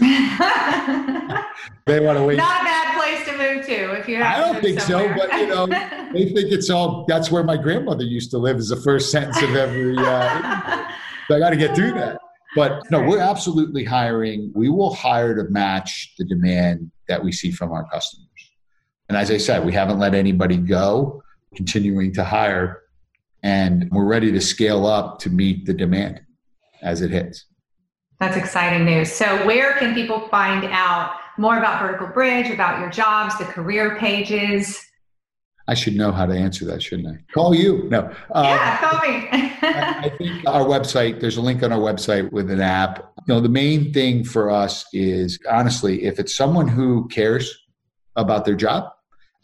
They 1.86 1.98
want 2.00 2.18
to 2.18 2.24
wait. 2.24 2.36
Not 2.36 2.60
a 2.60 2.64
bad 2.64 2.96
place 2.96 3.26
to 3.26 3.32
move 3.32 3.66
to 3.66 4.00
if 4.00 4.08
you 4.08 4.16
have 4.16 4.36
i 4.36 4.52
don't 4.52 4.62
think 4.62 4.80
somewhere. 4.80 5.16
so 5.18 5.26
but 5.26 5.40
you 5.40 5.46
know 5.48 5.66
they 6.12 6.26
think 6.26 6.52
it's 6.52 6.70
all 6.70 7.04
that's 7.08 7.30
where 7.30 7.42
my 7.42 7.56
grandmother 7.56 8.04
used 8.04 8.30
to 8.30 8.38
live 8.38 8.56
is 8.56 8.68
the 8.68 8.76
first 8.76 9.10
sentence 9.10 9.40
of 9.42 9.56
every 9.56 9.96
uh, 9.98 10.88
so 11.28 11.36
i 11.36 11.38
got 11.38 11.50
to 11.50 11.56
get 11.56 11.74
through 11.74 11.92
that 11.92 12.21
but 12.54 12.82
no, 12.90 13.02
we're 13.02 13.20
absolutely 13.20 13.84
hiring. 13.84 14.52
We 14.54 14.68
will 14.68 14.94
hire 14.94 15.34
to 15.34 15.50
match 15.50 16.14
the 16.18 16.24
demand 16.24 16.90
that 17.08 17.22
we 17.22 17.32
see 17.32 17.50
from 17.50 17.72
our 17.72 17.88
customers. 17.88 18.28
And 19.08 19.16
as 19.16 19.30
I 19.30 19.38
said, 19.38 19.64
we 19.64 19.72
haven't 19.72 19.98
let 19.98 20.14
anybody 20.14 20.56
go, 20.56 21.22
continuing 21.54 22.12
to 22.14 22.24
hire, 22.24 22.82
and 23.42 23.88
we're 23.90 24.04
ready 24.04 24.30
to 24.32 24.40
scale 24.40 24.86
up 24.86 25.18
to 25.20 25.30
meet 25.30 25.66
the 25.66 25.74
demand 25.74 26.20
as 26.82 27.00
it 27.00 27.10
hits. 27.10 27.46
That's 28.20 28.36
exciting 28.36 28.84
news. 28.84 29.10
So, 29.10 29.44
where 29.46 29.74
can 29.74 29.94
people 29.94 30.28
find 30.28 30.64
out 30.66 31.16
more 31.38 31.58
about 31.58 31.82
Vertical 31.82 32.06
Bridge, 32.06 32.50
about 32.50 32.78
your 32.80 32.88
jobs, 32.88 33.36
the 33.38 33.44
career 33.44 33.96
pages? 33.98 34.80
I 35.72 35.74
should 35.74 35.96
know 35.96 36.12
how 36.12 36.26
to 36.26 36.34
answer 36.34 36.66
that, 36.66 36.82
shouldn't 36.82 37.08
I? 37.08 37.32
Call 37.32 37.54
you. 37.54 37.88
No. 37.88 38.00
Um, 38.32 38.44
yeah, 38.44 38.76
call 38.76 39.00
me. 39.00 39.28
I 39.62 40.12
think 40.18 40.46
our 40.46 40.66
website, 40.66 41.18
there's 41.18 41.38
a 41.38 41.40
link 41.40 41.62
on 41.62 41.72
our 41.72 41.78
website 41.78 42.30
with 42.30 42.50
an 42.50 42.60
app. 42.60 43.10
You 43.26 43.32
know, 43.32 43.40
the 43.40 43.48
main 43.48 43.90
thing 43.90 44.22
for 44.22 44.50
us 44.50 44.84
is 44.92 45.38
honestly, 45.50 46.04
if 46.04 46.18
it's 46.18 46.36
someone 46.36 46.68
who 46.68 47.08
cares 47.08 47.58
about 48.16 48.44
their 48.44 48.54
job 48.54 48.92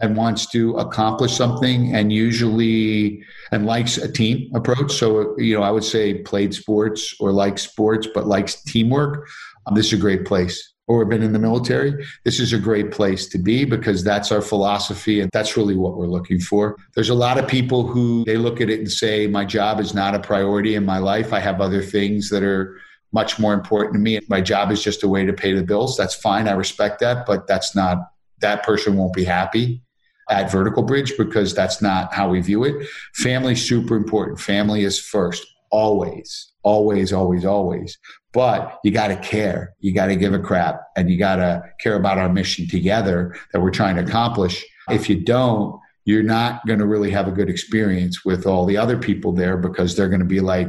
and 0.02 0.18
wants 0.18 0.44
to 0.50 0.76
accomplish 0.76 1.34
something 1.34 1.94
and 1.96 2.12
usually 2.12 3.24
and 3.50 3.64
likes 3.64 3.96
a 3.96 4.12
team 4.12 4.54
approach. 4.54 4.92
So, 4.92 5.34
you 5.38 5.56
know, 5.56 5.62
I 5.62 5.70
would 5.70 5.82
say 5.82 6.12
played 6.12 6.52
sports 6.52 7.14
or 7.20 7.32
likes 7.32 7.62
sports, 7.62 8.06
but 8.12 8.26
likes 8.26 8.62
teamwork. 8.64 9.26
Um, 9.66 9.74
this 9.74 9.86
is 9.86 9.94
a 9.94 9.96
great 9.96 10.26
place 10.26 10.74
or 10.88 11.05
been 11.05 11.22
in 11.22 11.33
the 11.33 11.38
military, 11.38 12.05
this 12.24 12.40
is 12.40 12.53
a 12.53 12.59
great 12.59 12.90
place 12.90 13.27
to 13.29 13.38
be 13.38 13.64
because 13.64 14.03
that's 14.03 14.33
our 14.33 14.40
philosophy 14.40 15.20
and 15.20 15.31
that's 15.33 15.57
really 15.57 15.77
what 15.77 15.96
we're 15.96 16.07
looking 16.07 16.40
for. 16.40 16.77
There's 16.94 17.11
a 17.11 17.14
lot 17.14 17.38
of 17.38 17.46
people 17.46 17.87
who 17.87 18.24
they 18.24 18.38
look 18.38 18.61
at 18.61 18.70
it 18.70 18.81
and 18.81 18.90
say, 18.90 19.27
My 19.27 19.44
job 19.44 19.81
is 19.81 19.94
not 19.94 20.14
a 20.14 20.18
priority 20.18 20.74
in 20.74 20.85
my 20.85 20.98
life. 20.98 21.33
I 21.33 21.40
have 21.40 21.61
other 21.61 21.83
things 21.83 22.31
that 22.31 22.42
are 22.42 22.81
much 23.12 23.38
more 23.38 23.55
important 23.55 23.94
to 23.94 24.01
me. 24.01 24.18
My 24.29 24.40
job 24.40 24.70
is 24.70 24.83
just 24.83 25.03
a 25.03 25.09
way 25.09 25.24
to 25.24 25.33
pay 25.33 25.53
the 25.53 25.62
bills. 25.62 25.96
That's 25.96 26.14
fine. 26.14 26.48
I 26.48 26.53
respect 26.53 27.01
that, 27.01 27.27
but 27.27 27.46
that's 27.46 27.74
not, 27.77 27.98
that 28.40 28.62
person 28.62 28.96
won't 28.96 29.14
be 29.14 29.24
happy 29.24 29.83
at 30.31 30.51
Vertical 30.51 30.83
Bridge 30.83 31.14
because 31.16 31.55
that's 31.55 31.81
not 31.81 32.12
how 32.12 32.29
we 32.29 32.40
view 32.40 32.64
it. 32.64 32.87
Family 33.14 33.55
super 33.55 33.96
important. 33.96 34.40
Family 34.40 34.85
is 34.85 34.98
first, 35.01 35.46
always, 35.70 36.52
always, 36.62 37.12
always, 37.12 37.44
always 37.44 37.98
but 38.33 38.78
you 38.85 38.90
got 38.90 39.09
to 39.09 39.16
care. 39.16 39.74
You 39.81 39.92
got 39.94 40.07
to 40.07 40.16
give 40.16 40.33
a 40.35 40.38
crap 40.38 40.81
and 40.96 41.11
you 41.11 41.18
got 41.18 41.37
to 41.37 41.62
care 41.81 41.96
about 41.96 42.18
our 42.18 42.28
mission 42.28 42.68
together 42.68 43.37
that 43.52 43.61
we're 43.61 43.70
trying 43.70 43.96
to 43.96 44.02
accomplish. 44.02 44.64
If 44.88 45.09
you 45.09 45.20
don't, 45.20 45.81
you're 46.04 46.22
not 46.22 46.66
going 46.66 46.78
to 46.78 46.87
really 46.87 47.11
have 47.11 47.28
a 47.28 47.33
good 47.33 47.50
experience 47.50 48.24
with 48.24 48.46
all 48.46 48.64
the 48.64 48.76
other 48.76 48.96
people 48.96 49.33
there 49.33 49.57
because 49.57 49.96
they're 49.96 50.09
going 50.09 50.20
to 50.20 50.26
be 50.26 50.40
like, 50.40 50.68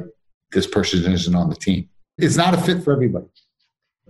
this 0.51 0.67
person 0.67 1.11
isn't 1.11 1.35
on 1.35 1.49
the 1.49 1.55
team. 1.55 1.87
It's 2.17 2.35
not 2.35 2.53
a 2.53 2.57
fit 2.57 2.83
for 2.83 2.91
everybody. 2.91 3.27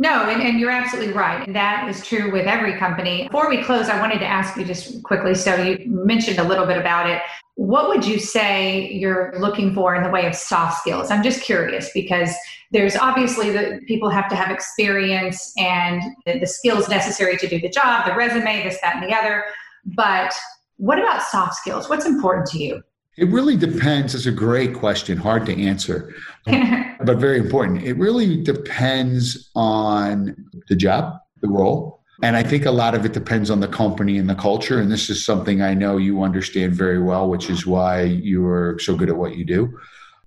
No, 0.02 0.30
and, 0.30 0.42
and, 0.42 0.58
you're 0.62 0.72
absolutely 0.72 1.14
right. 1.14 1.52
That 1.52 1.90
is 1.90 2.06
true 2.06 2.32
with 2.32 2.48
every 2.48 2.78
company. 2.78 3.26
Before 3.26 3.50
we 3.50 3.62
close, 3.62 3.90
I 3.90 4.00
wanted 4.00 4.20
to 4.20 4.26
ask 4.26 4.56
you 4.56 4.64
just 4.64 5.04
quickly. 5.04 5.36
So 5.36 5.56
you 5.56 5.86
mentioned 5.88 6.40
a 6.40 6.44
little 6.44 6.66
bit 6.66 6.78
about 6.78 7.10
it. 7.10 7.22
What 7.56 7.90
would 7.90 8.06
you 8.06 8.18
say 8.18 8.90
you're 8.94 9.34
looking 9.38 9.74
for 9.74 9.96
in 9.96 10.04
the 10.04 10.10
way 10.10 10.26
of 10.26 10.34
soft 10.34 10.80
skills? 10.80 11.12
I'm 11.12 11.22
just 11.22 11.42
curious 11.42 11.92
because 11.94 12.34
there's 12.72 12.96
obviously 12.96 13.50
that 13.52 13.86
people 13.88 14.10
have 14.10 14.30
to 14.30 14.38
have 14.38 14.50
experience 14.50 15.54
and 15.58 16.02
the, 16.26 16.40
the 16.40 16.48
skills 16.48 16.88
necessary 16.88 17.36
to 17.36 17.48
do 17.50 17.60
the 17.60 17.70
job, 17.70 18.06
the 18.06 18.16
resume, 18.16 18.64
this, 18.64 18.80
that, 18.82 18.96
and 18.96 19.04
the 19.04 19.14
other. 19.14 19.44
But 19.84 20.34
what 20.78 20.98
about 20.98 21.24
soft 21.24 21.56
skills? 21.56 21.90
What's 21.90 22.06
important 22.06 22.48
to 22.52 22.58
you? 22.58 22.84
It 23.20 23.28
really 23.28 23.58
depends. 23.58 24.16
It's 24.16 24.28
a 24.28 24.32
great 24.32 24.74
question, 24.74 25.18
hard 25.18 25.46
to 25.48 25.62
answer, 25.62 26.16
but 26.46 27.18
very 27.18 27.38
important. 27.38 27.84
It 27.84 27.98
really 27.98 28.42
depends 28.42 29.52
on 29.56 30.36
the 30.70 30.76
job, 30.76 31.20
the 31.42 31.50
role. 31.50 32.02
And 32.24 32.38
I 32.38 32.44
think 32.44 32.66
a 32.66 32.72
lot 32.72 32.96
of 32.96 33.04
it 33.04 33.12
depends 33.12 33.50
on 33.50 33.60
the 33.60 33.68
company 33.68 34.18
and 34.18 34.30
the 34.30 34.36
culture. 34.36 34.80
And 34.80 34.90
this 34.90 35.10
is 35.10 35.26
something 35.26 35.62
I 35.62 35.74
know 35.74 35.98
you 35.98 36.24
understand 36.24 36.76
very 36.76 37.02
well, 37.02 37.30
which 37.30 37.50
is 37.50 37.66
why 37.66 38.04
you 38.04 38.46
are 38.48 38.78
so 38.80 38.96
good 38.96 39.10
at 39.10 39.18
what 39.18 39.36
you 39.36 39.44
do. 39.44 39.78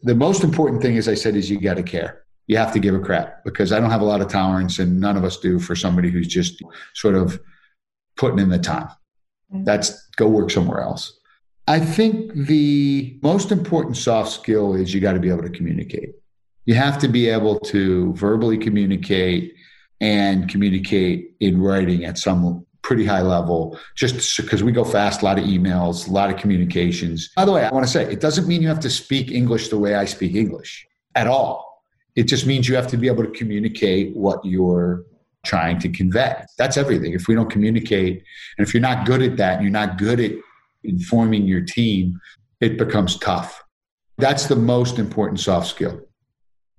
The 0.03 0.15
most 0.15 0.45
important 0.45 0.83
thing, 0.83 0.99
as 0.99 1.09
I 1.09 1.15
said, 1.15 1.35
is 1.35 1.51
you 1.51 1.59
got 1.61 1.79
to 1.79 1.83
care. 1.83 2.25
You 2.47 2.59
have 2.59 2.75
to 2.75 2.79
give 2.79 2.95
a 2.95 3.01
crap 3.01 3.43
because 3.43 3.73
I 3.73 3.81
don't 3.81 3.91
have 3.91 4.03
a 4.03 4.07
lot 4.07 4.21
of 4.21 4.29
tolerance, 4.29 4.79
and 4.79 5.01
none 5.01 5.17
of 5.17 5.25
us 5.25 5.39
do 5.39 5.59
for 5.59 5.75
somebody 5.75 6.11
who's 6.11 6.29
just 6.29 6.63
sort 6.95 7.15
of 7.15 7.41
putting 8.17 8.39
in 8.39 8.51
the 8.51 8.59
time. 8.59 8.89
Mm-hmm. 9.53 9.65
That's 9.65 10.09
go 10.17 10.29
work 10.29 10.51
somewhere 10.51 10.83
else. 10.83 11.19
I 11.67 11.79
think 11.79 12.35
the 12.35 13.19
most 13.23 13.53
important 13.53 13.97
soft 13.97 14.33
skill 14.33 14.75
is 14.75 14.93
you 14.93 15.01
got 15.01 15.13
to 15.13 15.21
be 15.21 15.29
able 15.29 15.43
to 15.43 15.51
communicate. 15.51 16.11
You 16.67 16.75
have 16.75 16.99
to 16.99 17.09
be 17.09 17.29
able 17.29 17.59
to 17.61 18.13
verbally 18.15 18.59
communicate 18.59 19.55
and 20.01 20.49
communicate 20.49 21.37
in 21.41 21.61
writing 21.61 22.05
at 22.05 22.19
some 22.19 22.67
pretty 22.83 23.07
high 23.07 23.23
level, 23.23 23.79
just 23.95 24.37
because 24.37 24.65
we 24.65 24.73
go 24.73 24.83
fast, 24.83 25.23
a 25.23 25.25
lot 25.25 25.39
of 25.39 25.45
emails, 25.45 26.09
a 26.09 26.11
lot 26.11 26.31
of 26.31 26.37
communications. 26.37 27.31
By 27.37 27.45
the 27.45 27.53
way, 27.53 27.65
I 27.65 27.73
want 27.73 27.87
to 27.87 27.93
say 27.93 28.05
it 28.11 28.21
doesn't 28.21 28.49
mean 28.49 28.61
you 28.61 28.69
have 28.69 28.81
to 28.81 28.91
speak 28.91 29.31
English 29.31 29.69
the 29.69 29.79
way 29.79 29.95
I 29.95 30.05
speak 30.05 30.35
English 30.35 30.87
at 31.15 31.29
all. 31.29 31.85
It 32.17 32.25
just 32.25 32.45
means 32.45 32.69
you 32.69 32.75
have 32.75 32.89
to 32.89 32.97
be 32.97 33.07
able 33.07 33.25
to 33.25 33.31
communicate 33.31 34.17
what 34.17 34.45
you're 34.45 35.05
trying 35.47 35.79
to 35.79 35.89
convey. 35.89 36.45
That's 36.59 36.77
everything. 36.77 37.13
If 37.13 37.29
we 37.29 37.37
don't 37.37 37.51
communicate, 37.51 38.25
and 38.59 38.67
if 38.67 38.75
you're 38.75 38.81
not 38.81 39.07
good 39.07 39.23
at 39.23 39.37
that, 39.37 39.55
and 39.55 39.63
you're 39.63 39.71
not 39.71 39.97
good 39.97 40.19
at 40.19 40.33
informing 40.85 41.45
your 41.45 41.63
team, 41.63 42.21
it 42.61 42.79
becomes 42.79 43.19
tough. 43.19 43.63
That's 44.19 44.47
the 44.47 44.57
most 44.57 44.99
important 44.99 45.41
soft 45.41 45.69
skill. 45.69 46.01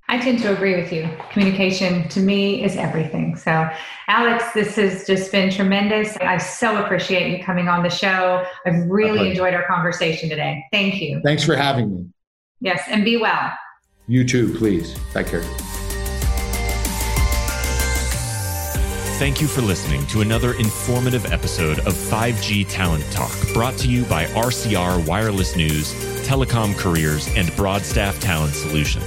I 0.10 0.20
tend 0.20 0.40
to 0.40 0.54
agree 0.54 0.76
with 0.76 0.92
you. 0.92 1.10
Communication 1.32 2.08
to 2.10 2.20
me 2.20 2.64
is 2.64 2.76
everything. 2.76 3.36
So, 3.36 3.70
Alex, 4.08 4.44
this 4.54 4.76
has 4.76 5.08
just 5.08 5.32
been 5.32 5.50
tremendous. 5.50 6.16
I 6.18 6.38
so 6.38 6.84
appreciate 6.84 7.36
you 7.36 7.44
coming 7.44 7.68
on 7.68 7.84
the 7.84 7.90
show. 7.90 8.46
I've 8.66 8.88
really 8.90 9.32
enjoyed 9.32 9.54
our 9.54 9.66
conversation 9.66 10.30
today. 10.30 10.64
Thank 10.72 11.02
you. 11.02 11.22
Thanks 11.24 11.44
for 11.44 11.56
having 11.56 11.96
me. 11.96 12.06
Yes, 12.60 12.84
and 12.90 13.04
be 13.04 13.18
well. 13.18 13.54
You 14.08 14.24
too, 14.26 14.54
please. 14.56 14.96
Take 15.14 15.28
care. 15.28 15.73
Thank 19.20 19.40
you 19.42 19.48
for 19.48 19.62
listening 19.62 20.06
to 20.08 20.22
another 20.22 20.54
informative 20.54 21.32
episode 21.32 21.78
of 21.80 21.94
5G 21.94 22.66
Talent 22.68 23.06
Talk, 23.12 23.32
brought 23.54 23.78
to 23.78 23.88
you 23.88 24.06
by 24.06 24.26
RCR 24.26 25.08
Wireless 25.08 25.56
News, 25.56 25.94
Telecom 26.28 26.76
Careers, 26.76 27.30
and 27.38 27.56
Broadstaff 27.56 28.20
Talent 28.20 28.56
Solutions. 28.56 29.06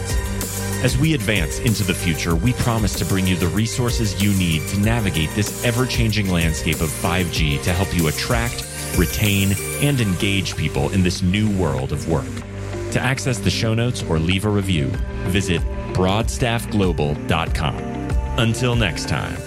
As 0.84 0.96
we 0.96 1.14
advance 1.14 1.58
into 1.58 1.82
the 1.82 1.92
future, 1.92 2.36
we 2.36 2.52
promise 2.52 2.94
to 3.00 3.04
bring 3.04 3.26
you 3.26 3.34
the 3.34 3.48
resources 3.48 4.22
you 4.22 4.32
need 4.38 4.66
to 4.68 4.78
navigate 4.78 5.30
this 5.30 5.64
ever 5.64 5.84
changing 5.84 6.30
landscape 6.30 6.80
of 6.80 6.88
5G 6.88 7.60
to 7.64 7.72
help 7.72 7.92
you 7.92 8.06
attract, 8.06 8.64
retain, 8.96 9.56
and 9.82 10.00
engage 10.00 10.56
people 10.56 10.88
in 10.90 11.02
this 11.02 11.20
new 11.20 11.50
world 11.58 11.92
of 11.92 12.08
work. 12.08 12.24
To 12.92 13.00
access 13.00 13.38
the 13.38 13.50
show 13.50 13.74
notes 13.74 14.04
or 14.04 14.20
leave 14.20 14.44
a 14.44 14.50
review, 14.50 14.86
visit 15.26 15.60
broadstaffglobal.com. 15.94 17.76
Until 18.38 18.76
next 18.76 19.08
time. 19.08 19.45